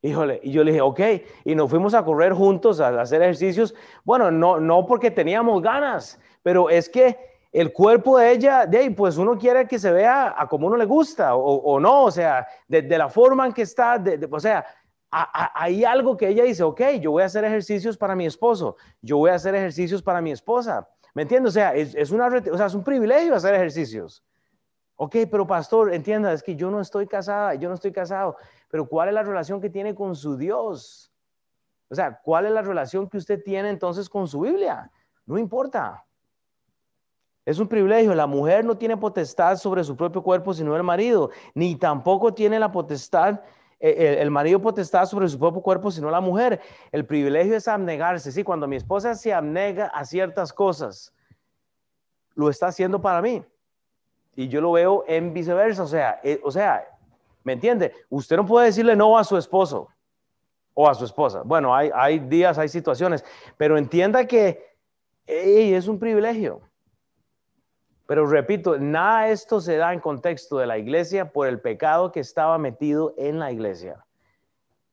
[0.01, 1.01] Híjole, y yo le dije, ok,
[1.44, 3.74] y nos fuimos a correr juntos, a hacer ejercicios.
[4.05, 7.16] Bueno, no, no porque teníamos ganas, pero es que
[7.53, 10.76] el cuerpo de ella, de ahí, pues uno quiere que se vea a como uno
[10.76, 14.64] le gusta o, no, o sea, de, la forma en que está, o sea,
[15.11, 19.16] hay algo que ella dice, ok, yo voy a hacer ejercicios para mi esposo, yo
[19.16, 20.88] voy a hacer ejercicios para mi esposa.
[21.14, 21.51] ¿Me entiendes?
[21.51, 24.22] O sea, es, una, o sea, es un privilegio hacer ejercicios.
[25.01, 28.36] Ok, pero pastor, entienda, es que yo no estoy casada, yo no estoy casado,
[28.68, 31.12] pero ¿cuál es la relación que tiene con su Dios?
[31.88, 34.90] O sea, ¿cuál es la relación que usted tiene entonces con su Biblia?
[35.24, 36.05] No importa.
[37.44, 38.12] Es un privilegio.
[38.12, 42.59] La mujer no tiene potestad sobre su propio cuerpo sino el marido, ni tampoco tiene
[42.59, 43.40] la potestad,
[43.78, 46.61] eh, el, marido potestad sobre su propio cuerpo sino la mujer.
[46.90, 48.32] El privilegio es abnegarse.
[48.32, 51.14] Sí, cuando mi esposa se abnega a ciertas cosas,
[52.34, 53.44] lo está haciendo para mí.
[54.39, 55.82] Y yo lo veo en viceversa.
[55.82, 56.86] O sea, eh, o sea,
[57.43, 57.93] ¿me entiende?
[58.09, 59.89] Usted no puede decirle no a su esposo
[60.74, 61.43] o a su esposa.
[61.45, 63.24] Bueno, hay, hay días, hay situaciones,
[63.57, 64.76] pero entienda que
[65.26, 66.61] es un privilegio.
[68.07, 72.12] Pero repito, nada de esto se da en contexto de la iglesia por el pecado
[72.12, 74.07] que estaba metido en la iglesia.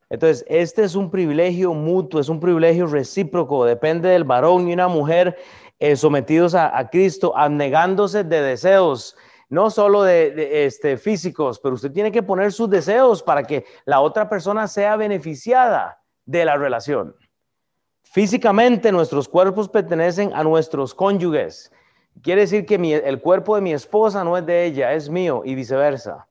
[0.09, 4.87] Entonces, este es un privilegio mutuo, es un privilegio recíproco, depende del varón y una
[4.87, 5.37] mujer
[5.77, 9.17] eh, sometidos a, Cristo, abnegándose de deseos,
[9.49, 14.01] no solo de, este, físicos, pero usted tiene que poner sus deseos para que la
[14.01, 17.15] otra persona sea beneficiada de la relación.
[18.03, 21.71] Físicamente nuestros cuerpos pertenecen a nuestros cónyuges
[22.21, 25.53] Quiere decir que el cuerpo de mi esposa no es de ella, es mío y
[25.53, 26.27] viceversa.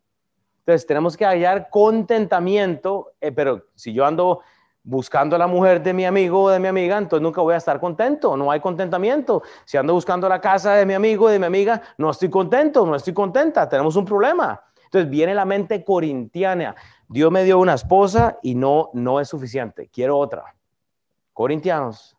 [0.60, 4.40] Entonces tenemos que hallar contentamiento, eh, pero si yo ando
[4.84, 7.56] buscando a la mujer de mi amigo o de mi amiga, entonces nunca voy a
[7.56, 9.42] estar contento, no hay contentamiento.
[9.64, 12.84] Si ando buscando la casa de mi amigo o de mi amiga, no estoy contento,
[12.84, 14.62] no estoy contenta, tenemos un problema.
[14.84, 16.76] Entonces viene la mente corintiana.
[17.08, 20.54] Dios me dio una esposa y no, no es suficiente, quiero otra.
[21.32, 22.16] Corintianos,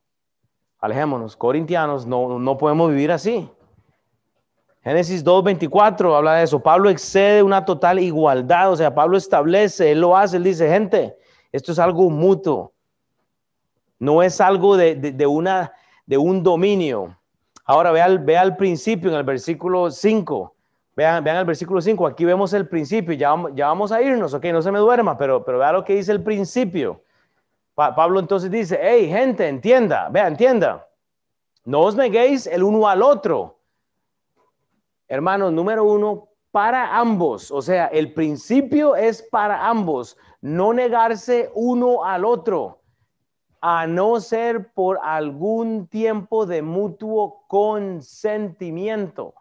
[0.80, 3.50] alejémonos, corintianos, no, no podemos vivir así.
[4.84, 6.62] Génesis 2.24 habla de eso.
[6.62, 11.18] Pablo excede una total igualdad, o sea, Pablo establece, él lo hace, él dice, gente,
[11.56, 12.74] esto es algo mutuo,
[14.00, 15.74] no es algo de, una,
[16.06, 17.18] de un dominio.
[17.64, 20.54] Ahora vea, vea al principio en el versículo 5.
[20.96, 24.46] Vean, vean el versículo 5, aquí vemos el principio, ya, ya vamos a irnos, ok,
[24.46, 27.02] no se me duerma, pero, pero vea lo que dice el principio.
[27.74, 30.88] Pablo entonces dice, hey, gente, entienda, vea, entienda,
[31.66, 33.56] no os neguéis el uno al otro
[35.08, 37.52] Hermanos, número uno, para ambos.
[37.52, 40.18] O sea, el principio es para ambos.
[40.46, 42.84] No negarse uno al otro,
[43.62, 49.34] a no ser por algún tiempo de mutuo consentimiento.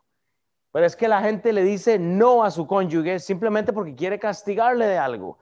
[0.72, 4.86] Pero es que la gente le dice no a su cónyuge simplemente porque quiere castigarle
[4.86, 5.36] de algo.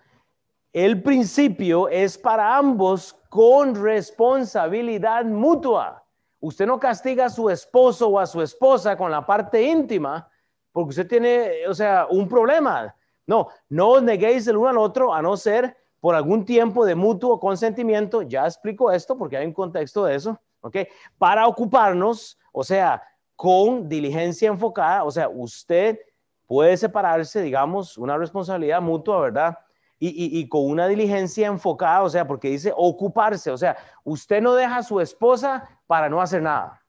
[0.73, 6.05] El principio es para ambos con responsabilidad mutua.
[6.41, 10.29] Usted no castiga a su esposo o a su esposa con la parte íntima
[10.73, 12.93] porque usted tiene, o sea, un problema.
[13.33, 16.95] No, no os neguéis el uno al otro a no ser por algún tiempo de
[16.95, 18.21] mutuo consentimiento.
[18.21, 20.77] Ya explico esto porque hay un contexto de eso, ¿ok?
[21.17, 23.03] Para ocuparnos, o sea,
[23.35, 25.99] con diligencia enfocada, o sea, usted
[26.47, 29.59] puede separarse, digamos, una responsabilidad mutua, ¿verdad?
[29.99, 34.79] y, con una diligencia enfocada, o sea, porque dice ocuparse, o sea, usted no deja
[34.79, 36.83] a su esposa para no hacer nada.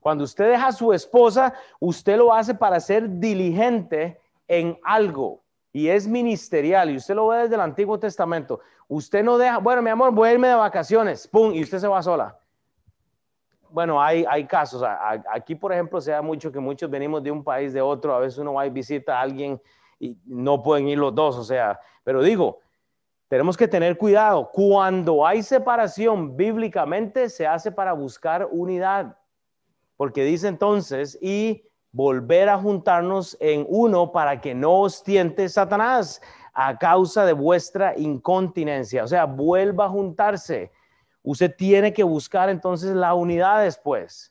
[0.00, 5.45] Cuando usted deja a su esposa, usted lo hace para ser diligente en algo
[5.76, 8.60] y es ministerial y usted lo ve desde el Antiguo Testamento.
[8.88, 11.86] Usted no deja, bueno, mi amor, voy a irme de vacaciones, pum, y usted se
[11.86, 12.34] va sola.
[13.68, 14.82] Bueno, hay, hay casos.
[15.30, 18.14] Aquí, por ejemplo, se da mucho que muchos venimos de un país de otro.
[18.14, 19.60] A veces uno va y visita a alguien
[20.00, 22.60] y no pueden ir los dos, o sea, pero digo,
[23.28, 24.48] tenemos que tener cuidado.
[24.50, 29.18] Cuando hay separación bíblicamente, se hace para buscar unidad,
[29.98, 36.20] porque dice entonces, y volver a juntarnos en uno para que no os tiente Satanás
[36.52, 39.02] a causa de vuestra incontinencia.
[39.02, 40.70] O sea, vuelva a juntarse.
[41.22, 44.30] Usted tiene que buscar entonces la unidad después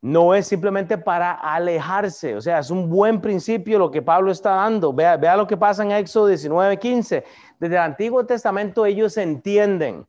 [0.00, 4.50] no es simplemente para alejarse, o sea, es un buen principio lo que Pablo está
[4.50, 4.92] dando.
[4.92, 7.24] Vea, vea lo que pasa en Éxodo 19, 15.
[7.58, 10.06] Desde el Antiguo Testamento ellos entienden.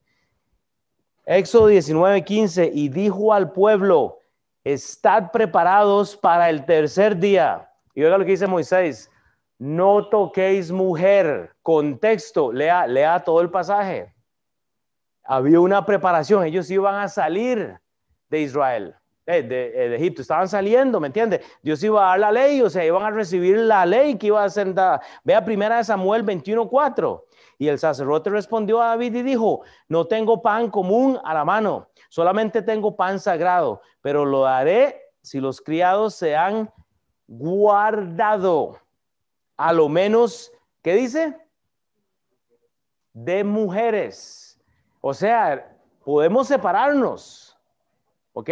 [1.26, 4.19] Éxodo 19, 15, y dijo al pueblo,
[4.64, 7.70] estad preparados para el tercer día.
[7.94, 9.12] Y oiga lo que dice Moisés,
[9.58, 11.54] no toquéis mujer.
[11.62, 14.14] Contexto, lea, todo el pasaje.
[15.24, 17.80] Había una preparación, ellos iban a salir
[18.30, 18.96] de Israel.
[19.26, 21.42] Eh, de, Egipto, estaban saliendo, ¿me entiende?
[21.62, 24.44] Dios iba a dar la ley, o sea, iban a recibir la ley que iba
[24.44, 25.02] a ser dada.
[25.24, 27.26] Vea primera de Samuel 21:4.
[27.60, 31.89] Y el sacerdote respondió a David y dijo, no tengo pan común a la mano,
[32.10, 36.72] solamente tengo pan sagrado, pero lo daré si los criados se han
[37.28, 38.80] guardado,
[39.56, 40.52] a lo menos,
[40.82, 41.38] ¿qué dice?
[43.14, 44.60] De mujeres.
[45.02, 47.58] O sea, podemos separarnos,
[48.34, 48.50] ¿ok?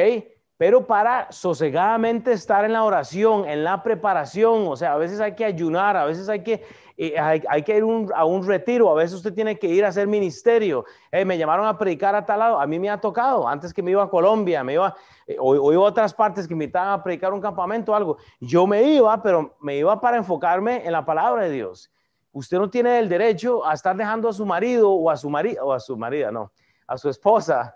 [0.57, 5.35] Pero para sosegadamente estar en la oración, en la preparación, o sea, a veces hay
[5.35, 6.63] que ayunar, a veces hay que,
[6.97, 7.83] eh, hay, que ir
[8.15, 10.83] a un retiro, a veces usted tiene que ir a hacer ministerio.
[11.11, 13.91] me llamaron a predicar a tal lado, a mí me ha tocado, antes que me
[13.91, 14.95] iba a Colombia, me iba,
[15.27, 18.17] eh, o, iba a otras partes que me invitaban a predicar un campamento o algo.
[18.39, 21.91] Yo me iba, pero me iba para enfocarme en la palabra de Dios.
[22.31, 25.65] Usted no tiene el derecho a estar dejando a su marido o a su marido,
[25.65, 26.51] o a su marida, no,
[26.87, 27.75] a su esposa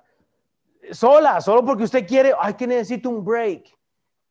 [0.92, 3.78] sola, solo porque usted quiere, ay, que necesito un break.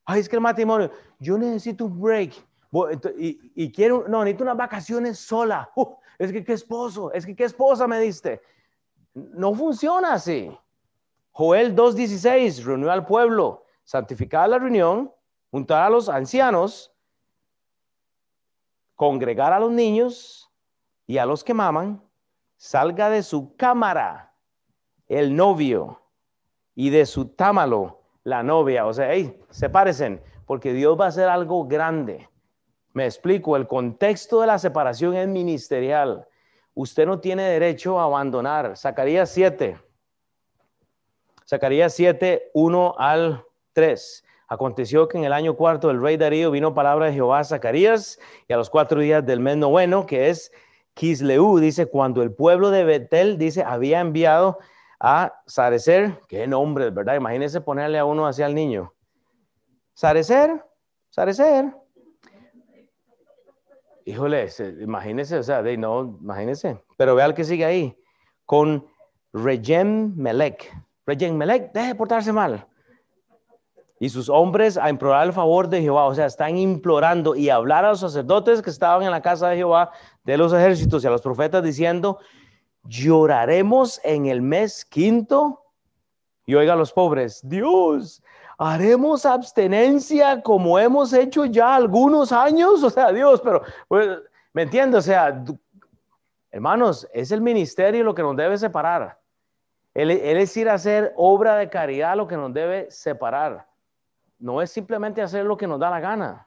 [0.04, 2.34] Ay, es que el matrimonio, yo necesito un break.
[3.16, 5.70] Y, quiero, no, necesito unas vacaciones sola.
[5.74, 8.40] Uh, es que qué esposo, es que qué esposa me diste.
[9.14, 10.56] No funciona así.
[11.32, 15.12] Joel 2.16, reunió al pueblo, santificar la reunión,
[15.50, 16.92] juntar a los ancianos,
[18.94, 20.50] congregar a los niños
[21.06, 22.02] y a los que maman,
[22.56, 24.34] salga de su cámara
[25.08, 26.00] el novio
[26.74, 28.86] y de su támalo la novia.
[28.86, 32.29] O sea, hey, sepárense, porque Dios va a hacer algo grande.
[32.92, 36.26] Me explico, el contexto de la separación es ministerial.
[36.74, 38.76] Usted no tiene derecho a abandonar.
[38.76, 39.78] Zacarías 7.
[41.46, 44.24] Zacarías 7, 1 al 3.
[44.48, 48.18] Aconteció que en el año cuarto del rey Darío vino palabra de Jehová a Zacarías
[48.48, 50.50] y a los cuatro días del mes noveno, que es
[50.94, 54.58] Kisleu, dice, cuando el pueblo de Betel, dice, había enviado
[54.98, 57.14] a Sarecer, qué nombre, ¿verdad?
[57.14, 58.92] Imagínese ponerle a uno hacia el niño.
[59.94, 60.64] Sarecer,
[61.10, 61.72] Sarecer.
[64.04, 64.48] Híjole,
[64.80, 66.82] imagínese, o sea, de, no, imagínese.
[66.96, 67.96] Pero vea el que sigue ahí,
[68.46, 68.86] con
[69.32, 70.70] Regem Melech.
[71.06, 72.66] Regem Melech, deje de portarse mal.
[73.98, 77.84] Y sus hombres a implorar el favor de Jehová, o sea, están implorando y hablar
[77.84, 79.90] a los sacerdotes que estaban en la casa de Jehová,
[80.24, 82.18] de los ejércitos y a los profetas diciendo,
[82.84, 85.64] lloraremos en el mes quinto.
[86.46, 88.22] Y oiga los pobres, Dios,
[88.62, 92.82] haremos abstenencia como hemos hecho ya algunos años.
[92.84, 94.06] O sea, Dios, pero, pues,
[94.52, 94.98] ¿me entiendes?
[94.98, 95.42] O sea,
[96.50, 99.18] hermanos, es el ministerio lo que nos debe separar.
[99.94, 103.66] Él, es ir a hacer obra de caridad lo que nos debe separar.
[104.38, 106.46] No es simplemente hacer lo que nos da la gana.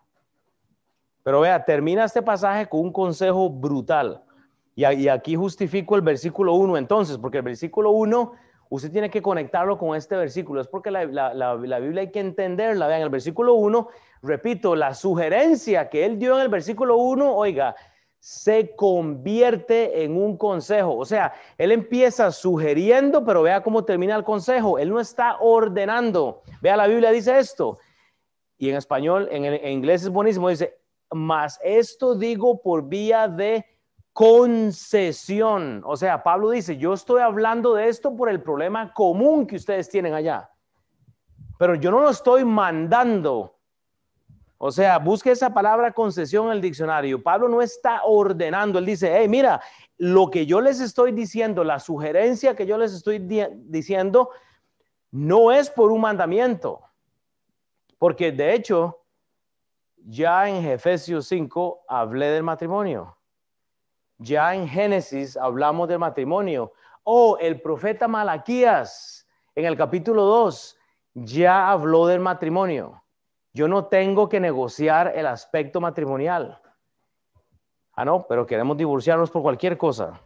[1.23, 4.23] Pero vea, termina este pasaje con un consejo brutal.
[4.75, 8.33] Y, aquí justifico el versículo 1 entonces, porque el versículo 1
[8.69, 10.61] usted tiene que conectarlo con este versículo.
[10.61, 11.05] Es porque la,
[11.55, 12.87] Biblia hay que entenderla.
[12.87, 13.87] Vean, el versículo 1,
[14.21, 17.75] repito, la sugerencia que él dio en el versículo 1, oiga,
[18.19, 20.95] se convierte en un consejo.
[20.95, 24.79] O sea, él empieza sugiriendo, pero vea cómo termina el consejo.
[24.79, 26.41] Él no está ordenando.
[26.61, 27.77] Vea, la Biblia dice esto.
[28.57, 30.77] Y en español, en, en inglés es buenísimo, dice,
[31.11, 33.65] mas esto digo por vía de
[34.13, 35.81] concesión.
[35.85, 39.89] O sea, Pablo dice, yo estoy hablando de esto por el problema común que ustedes
[39.89, 40.49] tienen allá.
[41.57, 43.57] Pero yo no lo estoy mandando.
[44.57, 47.21] O sea, busque esa palabra concesión en el diccionario.
[47.21, 48.79] Pablo no está ordenando.
[48.79, 49.61] Él dice, hey, mira,
[49.97, 54.29] lo que yo les estoy diciendo, la sugerencia que yo les estoy diciendo,
[55.11, 56.81] no es por un mandamiento.
[57.97, 59.01] Porque de hecho,
[59.97, 63.17] ya en Efesios 5 hablé del matrimonio.
[64.23, 66.71] Ya en Génesis hablamos del matrimonio.
[67.03, 70.77] Oh, el profeta Malaquías en el capítulo 2
[71.13, 73.03] ya habló del matrimonio.
[73.51, 76.61] Yo no tengo que negociar el aspecto matrimonial.
[77.91, 80.21] Ah, no, pero queremos divorciarnos por cualquier cosa.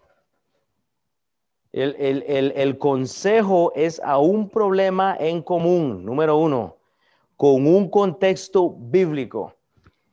[1.71, 6.77] El, el, consejo es a un problema en común, número uno,
[7.35, 9.55] con un contexto bíblico.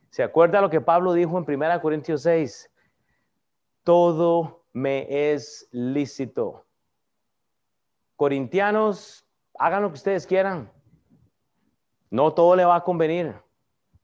[0.09, 2.69] ¿Se acuerda lo que Pablo dijo en 1 Corintios 6?
[3.85, 6.65] Todo me es lícito.
[8.17, 9.25] Corintianos,
[9.57, 10.69] hagan lo que ustedes quieran.
[12.09, 13.35] No todo le va a convenir.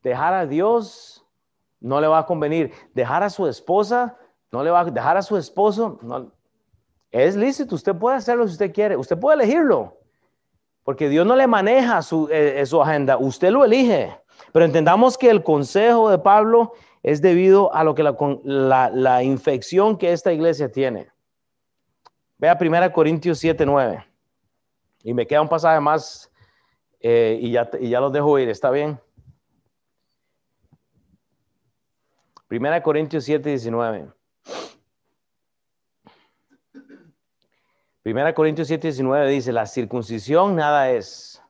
[0.04, 1.26] Dejar a Dios
[1.80, 2.72] no le va a convenir.
[2.94, 4.18] Dejar a su esposa
[4.52, 6.00] no le va a dejar a su esposo.
[6.02, 6.32] No,
[7.10, 7.76] es lícito.
[7.76, 8.96] Usted puede hacerlo si usted quiere.
[8.96, 9.98] Usted puede elegirlo.
[10.84, 13.18] Porque Dios no le maneja su, eh, su agenda.
[13.18, 14.16] Usted lo elige.
[14.52, 16.74] Pero entendamos que el consejo de Pablo
[17.04, 21.12] es debido a lo que la, infección que esta iglesia tiene.
[22.38, 24.06] Vea 1 Corintios 7, 9.
[25.04, 26.32] Y me queda un pasaje más
[27.00, 29.00] eh, y, ya, y los dejo ir, ¿está bien?
[32.50, 34.12] 1 Corintios 7, 19.
[38.04, 41.42] 1 Corintios 7, 19 dice, la circuncisión nada es,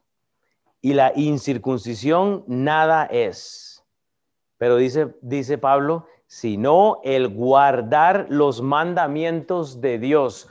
[0.82, 3.71] y la incircuncisión nada es.
[4.62, 10.49] Pero dice, dice Pablo, sino el guardar los mandamientos de Dios.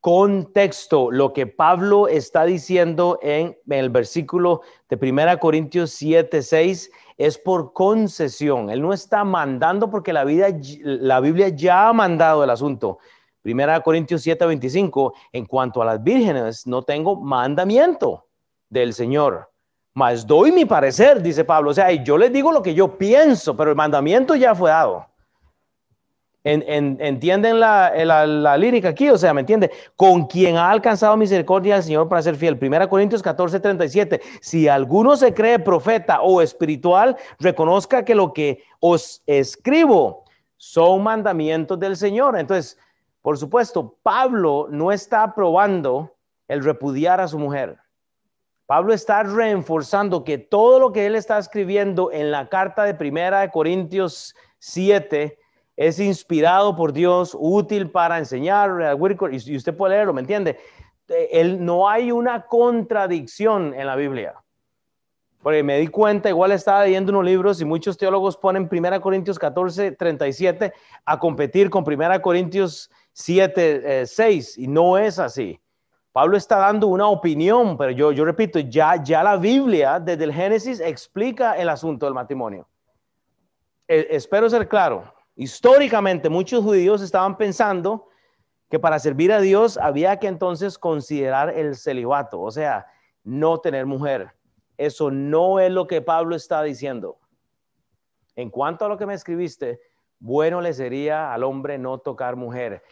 [0.00, 7.36] Contexto, lo que Pablo está diciendo en, el versículo de 1 Corintios 7, 6 es
[7.36, 8.70] por concesión.
[8.70, 12.98] Él no está mandando porque la, Biblia ya ha mandado el asunto.
[13.42, 18.24] Primera Corintios 7, 25, en cuanto a las vírgenes, no tengo mandamiento
[18.70, 19.50] del Señor,
[19.92, 21.70] mas doy mi parecer, dice Pablo.
[21.70, 25.06] O sea, yo les digo lo que yo pienso, pero el mandamiento ya fue dado.
[26.42, 29.10] ¿Entienden la, lírica aquí?
[29.10, 29.70] O sea, ¿me entiende?
[29.94, 32.58] Con quien ha alcanzado misericordia el Señor para ser fiel.
[32.58, 34.20] Primera Corintios 14, 37.
[34.40, 40.24] Si alguno se cree profeta o espiritual, reconozca que lo que os escribo
[40.56, 42.38] son mandamientos del Señor.
[42.38, 42.78] Entonces,
[43.20, 46.16] por supuesto, Pablo no está aprobando
[46.48, 47.79] el repudiar a su mujer.
[48.70, 53.40] Pablo está reforzando que todo lo que él está escribiendo en la carta de Primera
[53.40, 55.36] de Corintios 7
[55.76, 58.96] es inspirado por Dios, útil para enseñar,
[59.32, 60.60] y usted puede leerlo, ¿me entiende?
[61.32, 64.36] Él, no hay una contradicción en la Biblia.
[65.42, 69.36] Porque me di cuenta, igual estaba leyendo unos libros y muchos teólogos ponen 1 Corintios
[69.36, 70.72] 14, 37
[71.06, 75.58] a competir con 1 Corintios 7, 6 y no es así.
[76.12, 80.80] Pablo está dando una opinión, pero yo, repito, ya, ya la Biblia desde el Génesis
[80.80, 82.68] explica el asunto del matrimonio.
[83.86, 85.14] E, espero ser claro.
[85.36, 88.08] Históricamente muchos judíos estaban pensando
[88.68, 92.86] que para servir a Dios había que entonces considerar el celibato, o sea,
[93.22, 94.32] no tener mujer.
[94.76, 97.18] Eso no es lo que Pablo está diciendo.
[98.34, 99.80] En cuanto a lo que me escribiste,
[100.18, 102.82] bueno le sería al hombre no tocar mujer.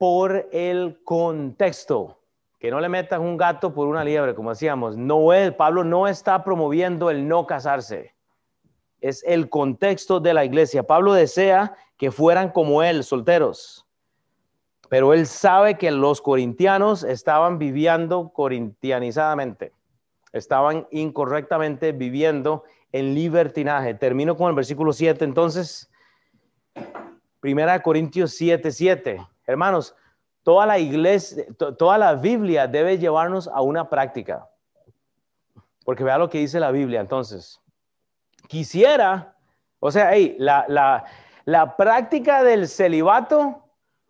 [0.00, 2.18] Por el contexto,
[2.58, 4.96] que no le metan un gato por una liebre, como decíamos.
[4.96, 8.14] No es, Pablo no está promoviendo el no casarse
[9.00, 10.82] es el contexto de la iglesia.
[10.82, 13.86] Pablo desea que fueran como él, solteros,
[14.88, 19.72] pero él sabe que los corintianos estaban viviendo corintianizadamente,
[20.32, 23.94] estaban incorrectamente viviendo en libertinaje.
[23.94, 25.90] Termino con el versículo 7, entonces,
[27.40, 29.26] Primera Corintios 7, 7.
[29.46, 29.94] Hermanos,
[30.42, 34.48] toda la iglesia, toda la Biblia debe llevarnos a una práctica.
[35.84, 37.60] Porque vea lo que dice la Biblia entonces
[38.48, 39.36] quisiera,
[39.78, 41.04] o sea, la,
[41.44, 43.64] la práctica del celibato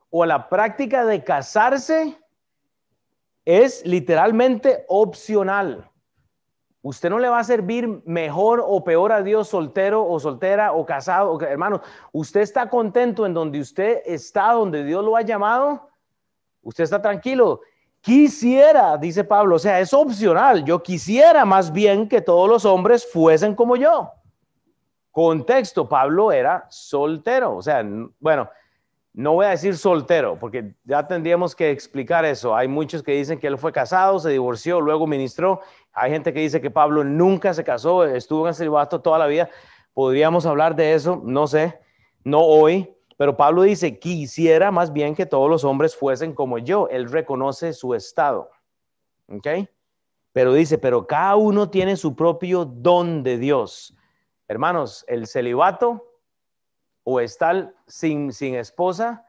[0.09, 2.19] o la práctica de casarse
[3.45, 5.90] es literalmente opcional.
[6.83, 10.87] Usted no le va a servir mejor o peor a Dios soltero o soltera o
[10.87, 11.39] casado.
[11.43, 15.91] Hermano, usted está contento en donde usted está, donde Dios lo ha llamado.
[16.63, 17.61] Usted está tranquilo.
[18.01, 20.65] Quisiera, dice Pablo, o sea, es opcional.
[20.65, 24.11] Yo quisiera más bien que todos los hombres fuesen como yo.
[25.11, 27.85] Contexto, Pablo era soltero, o sea,
[28.21, 28.49] bueno,
[29.13, 32.55] no voy a decir soltero, porque ya tendríamos que explicar eso.
[32.55, 35.61] Hay muchos que dicen que él fue casado, se divorció, luego ministró.
[35.93, 39.49] Hay gente que dice que Pablo nunca se casó, estuvo en celibato toda la vida.
[39.93, 41.81] Podríamos hablar de eso, no sé,
[42.25, 46.89] no hoy, pero Pablo dice, quisiera más bien que todos los hombres fuesen como yo.
[46.89, 48.51] Él reconoce su estado.
[49.29, 49.47] ¿Ok?
[50.33, 53.95] Pero dice, pero cada uno tiene su propio don de Dios.
[54.49, 56.07] Hermanos, el celibato
[57.03, 59.27] o estar sin, sin esposa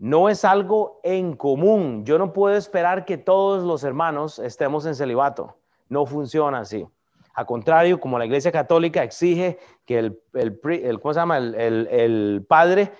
[0.00, 2.06] no es algo en común.
[2.06, 5.58] Yo no puedo esperar que todos los hermanos estemos en celibato.
[5.90, 6.88] No funciona así.
[7.34, 11.36] A contrario, como la Iglesia Católica exige que el, el, ¿cómo se llama?
[11.36, 12.92] El, padre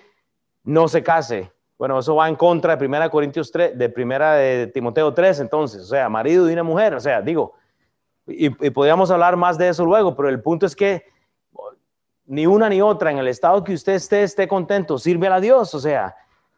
[0.63, 1.51] no se case.
[1.79, 5.81] Bueno, eso va en contra de 1 Corintios 3, de primera de Timoteo 3, entonces,
[5.81, 7.55] o sea, marido y una mujer, o sea, digo,
[8.27, 11.05] y, podríamos hablar más de eso luego, pero el punto es que
[12.27, 15.73] ni una ni otra, en el estado que usted esté, esté contento, sirve a Dios.
[15.73, 16.15] O sea,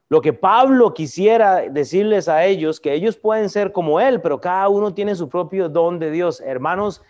[0.10, 4.70] lo que Pablo quisiera decirles a ellos, que ellos pueden ser como él, pero cada
[4.70, 6.42] uno tiene su propio don de Dios.
[6.42, 7.02] Hermanos,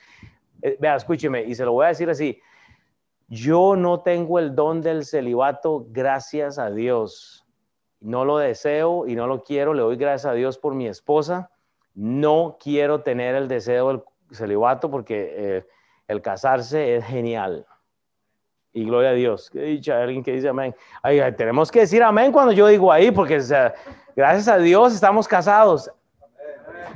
[0.61, 2.39] eh, vea, escúcheme, y se lo voy a decir así,
[3.27, 7.45] yo no tengo el don del celibato, gracias a Dios.
[7.99, 11.49] No lo deseo y no lo quiero, le doy gracias a Dios por mi esposa.
[11.93, 15.65] No quiero tener el deseo del celibato porque eh,
[16.07, 17.65] el casarse es genial.
[18.73, 19.49] Y gloria a Dios.
[19.51, 20.01] ¿Qué dicha?
[20.01, 20.75] Alguien que dice amén.
[21.37, 23.39] tenemos que decir amén cuando yo digo ahí, porque
[24.15, 25.91] gracias a Dios estamos casados.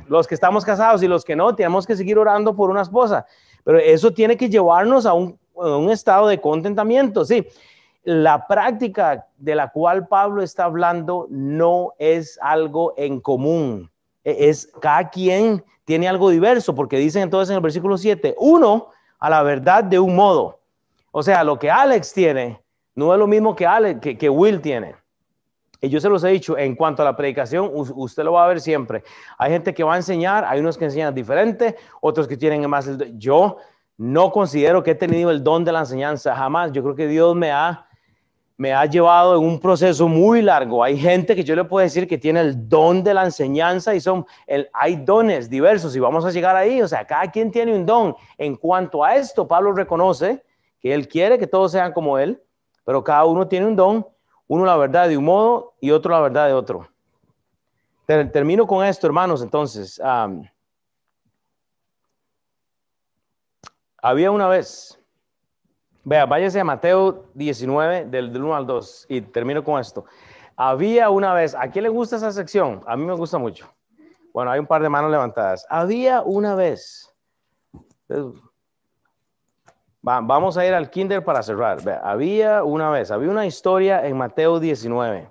[0.08, 3.26] Los que estamos casados y los que no, tenemos que seguir orando por una esposa.
[3.62, 7.24] Pero eso tiene que llevarnos a un, a un estado de contentamiento.
[7.24, 7.46] Sí,
[8.02, 13.90] la práctica de la cual Pablo está hablando no es algo en común
[14.24, 18.88] e, es cada quien tiene algo diverso, porque dicen entonces en el versículo 7, uno
[19.18, 20.57] a la verdad de un modo.
[21.10, 22.60] O sea, lo que Alex tiene
[22.94, 24.96] no es lo mismo que, Will tiene.
[25.80, 28.48] Y yo se los he dicho, en cuanto a la predicación, usted lo va a
[28.48, 29.04] ver siempre.
[29.38, 32.90] Hay gente que va a enseñar, hay unos que enseñan diferente, otros que tienen más.
[33.16, 33.58] Yo
[33.96, 36.72] no considero que he tenido el don de la enseñanza jamás.
[36.72, 37.86] Yo creo que Dios me ha,
[38.56, 40.82] me ha llevado en un proceso muy largo.
[40.82, 44.00] Hay gente que yo le puedo decir que tiene el don de la enseñanza y
[44.00, 46.82] son, el, hay dones diversos y vamos a llegar ahí.
[46.82, 48.16] O sea, cada quien tiene un don.
[48.36, 50.42] En cuanto a esto, Pablo reconoce
[50.80, 52.42] que él quiere que todos sean como él,
[52.84, 54.06] pero cada uno tiene un don,
[54.46, 56.88] uno la verdad de un modo y otro la verdad de otro.
[58.06, 60.00] Termino con esto, hermanos, entonces.
[64.00, 64.98] había una vez,
[66.04, 70.06] vea, váyase a Mateo 19, del, del 1 al 2, y termino con esto.
[70.56, 72.82] Había una vez, ¿a quién le gusta esa sección?
[72.86, 73.70] A mí me gusta mucho.
[74.32, 75.66] Bueno, hay un par de manos levantadas.
[75.68, 77.14] Había una vez
[80.22, 81.78] vamos a ir al kinder para cerrar.
[82.02, 85.30] había una vez, había una historia en Mateo 19.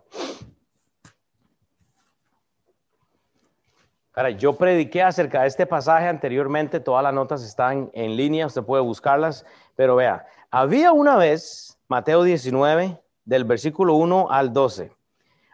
[4.14, 8.64] Ahora, yo prediqué acerca de este pasaje anteriormente, todas las notas están en línea, usted
[8.64, 14.92] puede buscarlas, pero vea, había una vez, Mateo 19, del versículo 1 al 12,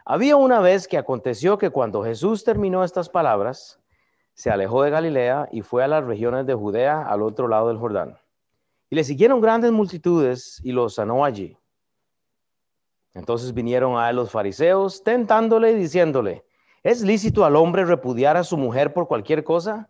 [0.06, 3.80] había una vez que aconteció que cuando Jesús terminó estas palabras,
[4.32, 7.78] se alejó de Galilea y fue a las regiones de Judea al otro lado del
[7.78, 8.18] Jordán.
[8.94, 11.58] Y le siguieron grandes multitudes y los sanó allí.
[13.12, 16.44] Entonces vinieron a él los fariseos, tentándole y diciéndole,
[16.84, 19.88] ¿es lícito al hombre repudiar a su mujer por cualquier cosa?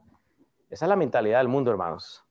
[0.71, 2.25] Esa es la mentalidad del mundo, hermanos.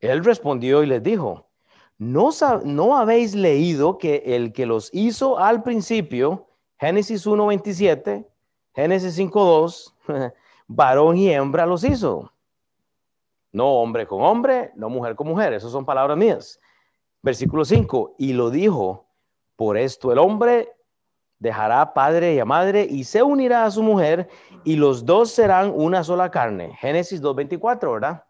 [0.00, 1.50] Él respondió y les dijo,
[1.98, 2.30] ¿no,
[2.64, 6.48] no habéis leído que el que los hizo al principio,
[6.78, 8.26] Génesis 1.27,
[8.74, 10.32] Génesis 5.2,
[10.66, 12.32] varón y hembra los hizo?
[13.52, 15.52] No hombre con hombre, no mujer con mujer.
[15.52, 16.60] Esas son palabras mías.
[17.22, 18.16] Versículo 5.
[18.18, 19.06] Y lo dijo,
[19.56, 20.72] por esto el hombre
[21.38, 24.28] dejará padre y madre y se unirá a su mujer
[24.64, 26.74] y los dos serán una sola carne.
[26.76, 28.24] Génesis 2.24, ¿verdad?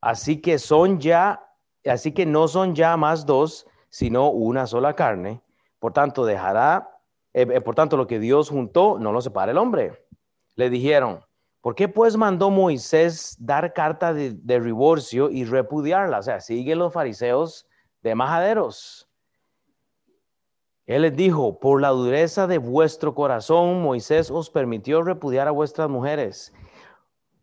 [0.00, 1.44] Así que son ya,
[1.84, 5.42] así que no son ya más dos, sino una sola carne.
[5.78, 6.90] Por tanto, dejará,
[7.34, 10.06] eh, eh, por tanto, lo que Dios juntó, no lo separa el hombre.
[10.56, 11.20] Le dijeron,
[11.60, 16.18] ¿Por qué pues mandó Moisés dar carta de, divorcio y repudiarla?
[16.18, 17.66] O sea, sigue los fariseos
[18.02, 19.08] de majaderos.
[20.86, 25.88] Él les dijo, por la dureza de vuestro corazón, Moisés os permitió repudiar a vuestras
[25.88, 26.52] mujeres.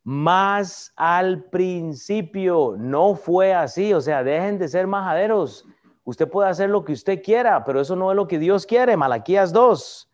[0.03, 5.65] Más al principio no fue así, o sea, dejen de ser majaderos.
[6.05, 8.97] Usted puede hacer lo que usted quiera, pero eso no es lo que Dios quiere.
[8.97, 10.07] Malaquías 2.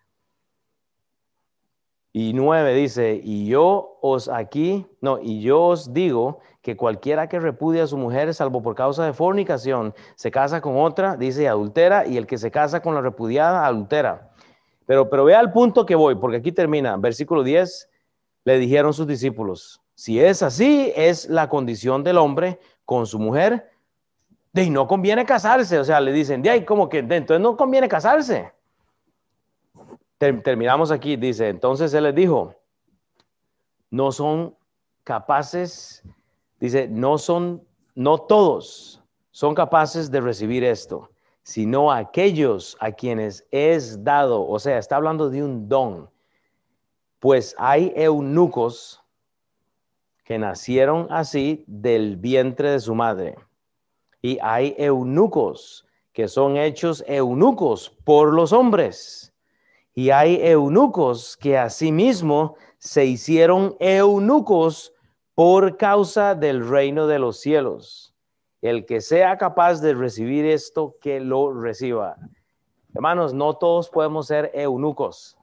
[2.16, 7.39] Y nueve dice, y yo os aquí, no, y yo os digo que cualquiera que
[7.39, 12.05] repudia a su mujer, salvo por causa de fornicación, se casa con otra, dice adultera,
[12.05, 14.30] y el que se casa con la repudiada, adultera.
[14.86, 17.89] Pero, pero vea el punto que voy, porque aquí termina, versículo 10,
[18.45, 23.72] le dijeron sus discípulos, si es así, es la condición del hombre con su mujer,
[24.51, 27.89] de no conviene casarse, o sea, le dicen, de ahí como que, entonces no conviene
[27.89, 28.51] casarse
[30.18, 32.55] terminamos aquí, dice, entonces él les dijo,
[33.89, 34.55] no son
[35.03, 36.03] capaces,
[36.59, 37.64] dice, no son,
[37.95, 41.09] no todos son capaces de recibir esto,
[41.43, 46.09] sino aquellos a quienes es dado, o sea, está hablando de un don,
[47.20, 49.03] pues hay eunucos
[50.24, 53.36] que nacieron así del vientre de su madre,
[54.22, 59.32] y hay eunucos que son hechos eunucos por los hombres
[59.96, 64.94] y hay eunucos que asimismo se hicieron eunucos
[65.36, 68.14] por causa del reino de los cielos.
[68.62, 72.16] El que sea capaz de recibir esto, que lo reciba.
[72.94, 75.38] Hermanos, no todos podemos ser eunucos.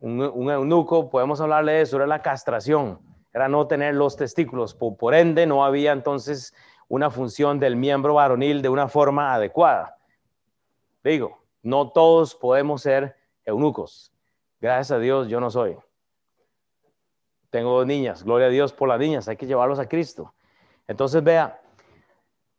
[0.00, 3.00] Un, eunuco, podemos hablarle de eso, era la castración,
[3.34, 4.74] era no tener los testículos.
[4.74, 6.54] por ende, no había entonces
[6.88, 9.98] una función del miembro varonil de una forma adecuada.
[11.02, 13.17] Digo, no todos podemos ser
[13.48, 14.12] eunucos.
[14.60, 15.76] Gracias a Dios yo no soy.
[17.50, 20.34] Tengo dos niñas, gloria a Dios por las niñas, hay que llevarlos a Cristo.
[20.86, 21.60] Entonces vea,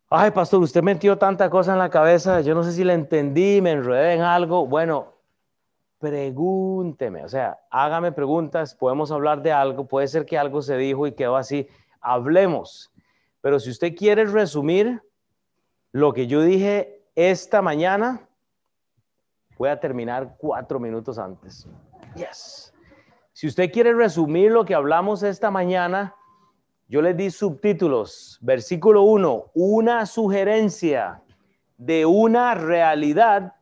[0.09, 3.61] ay pastor, usted metió tanta cosa en la cabeza, yo no sé si le entendí,
[3.61, 4.65] me enredé en algo.
[4.65, 5.13] Bueno,
[5.99, 11.05] pregúnteme, o sea, hágame preguntas, podemos hablar de algo, puede ser que algo se dijo
[11.05, 11.67] y quedó así,
[12.01, 12.91] hablemos.
[13.41, 15.03] Pero si usted quiere resumir
[15.91, 18.28] lo que yo dije esta mañana,
[19.59, 21.67] voy a terminar cuatro minutos antes.
[22.15, 22.73] Yes.
[23.33, 26.15] Si usted quiere resumir lo que hablamos esta mañana,
[26.87, 28.39] yo les di subtítulos.
[28.41, 31.21] Versículo 1, una sugerencia
[31.77, 33.53] de una realidad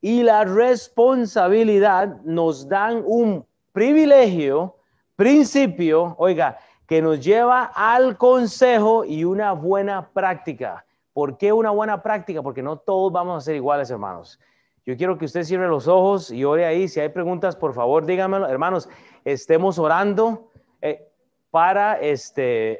[0.00, 4.76] y la responsabilidad nos dan un privilegio,
[5.16, 6.56] principio, oiga,
[6.86, 10.86] que nos lleva al consejo y una buena práctica.
[11.12, 12.42] ¿Por qué una buena práctica?
[12.42, 14.38] Porque no todos vamos a ser iguales, hermanos.
[14.86, 16.88] Yo quiero que usted cierre los ojos y ore ahí.
[16.88, 18.48] Si hay preguntas, por favor, díganmelo.
[18.48, 18.88] Hermanos,
[19.24, 20.50] estemos orando
[20.80, 21.06] eh,
[21.50, 22.78] para este,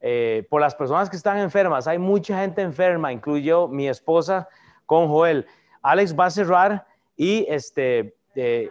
[0.00, 1.86] eh, por las personas que están enfermas.
[1.86, 4.48] Hay mucha gente enferma, incluyo mi esposa
[4.86, 5.46] con Joel.
[5.82, 6.86] Alex va a cerrar
[7.16, 8.70] y este, eh,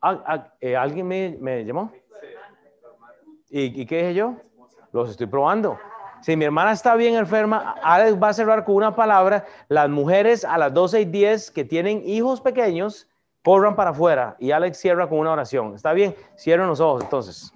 [0.00, 1.92] ¿alguien me, llamó?
[3.50, 4.36] ¿Y, qué dije yo?
[4.92, 5.78] Los estoy probando.
[6.24, 9.44] Si mi hermana está bien enferma, Alex va a cerrar con una palabra.
[9.68, 13.06] Las mujeres a las 12 y 10 que tienen hijos pequeños,
[13.42, 14.34] corran para afuera.
[14.38, 15.74] Y Alex cierra con una oración.
[15.74, 16.16] ¿Está bien?
[16.38, 17.52] Cierren los ojos entonces.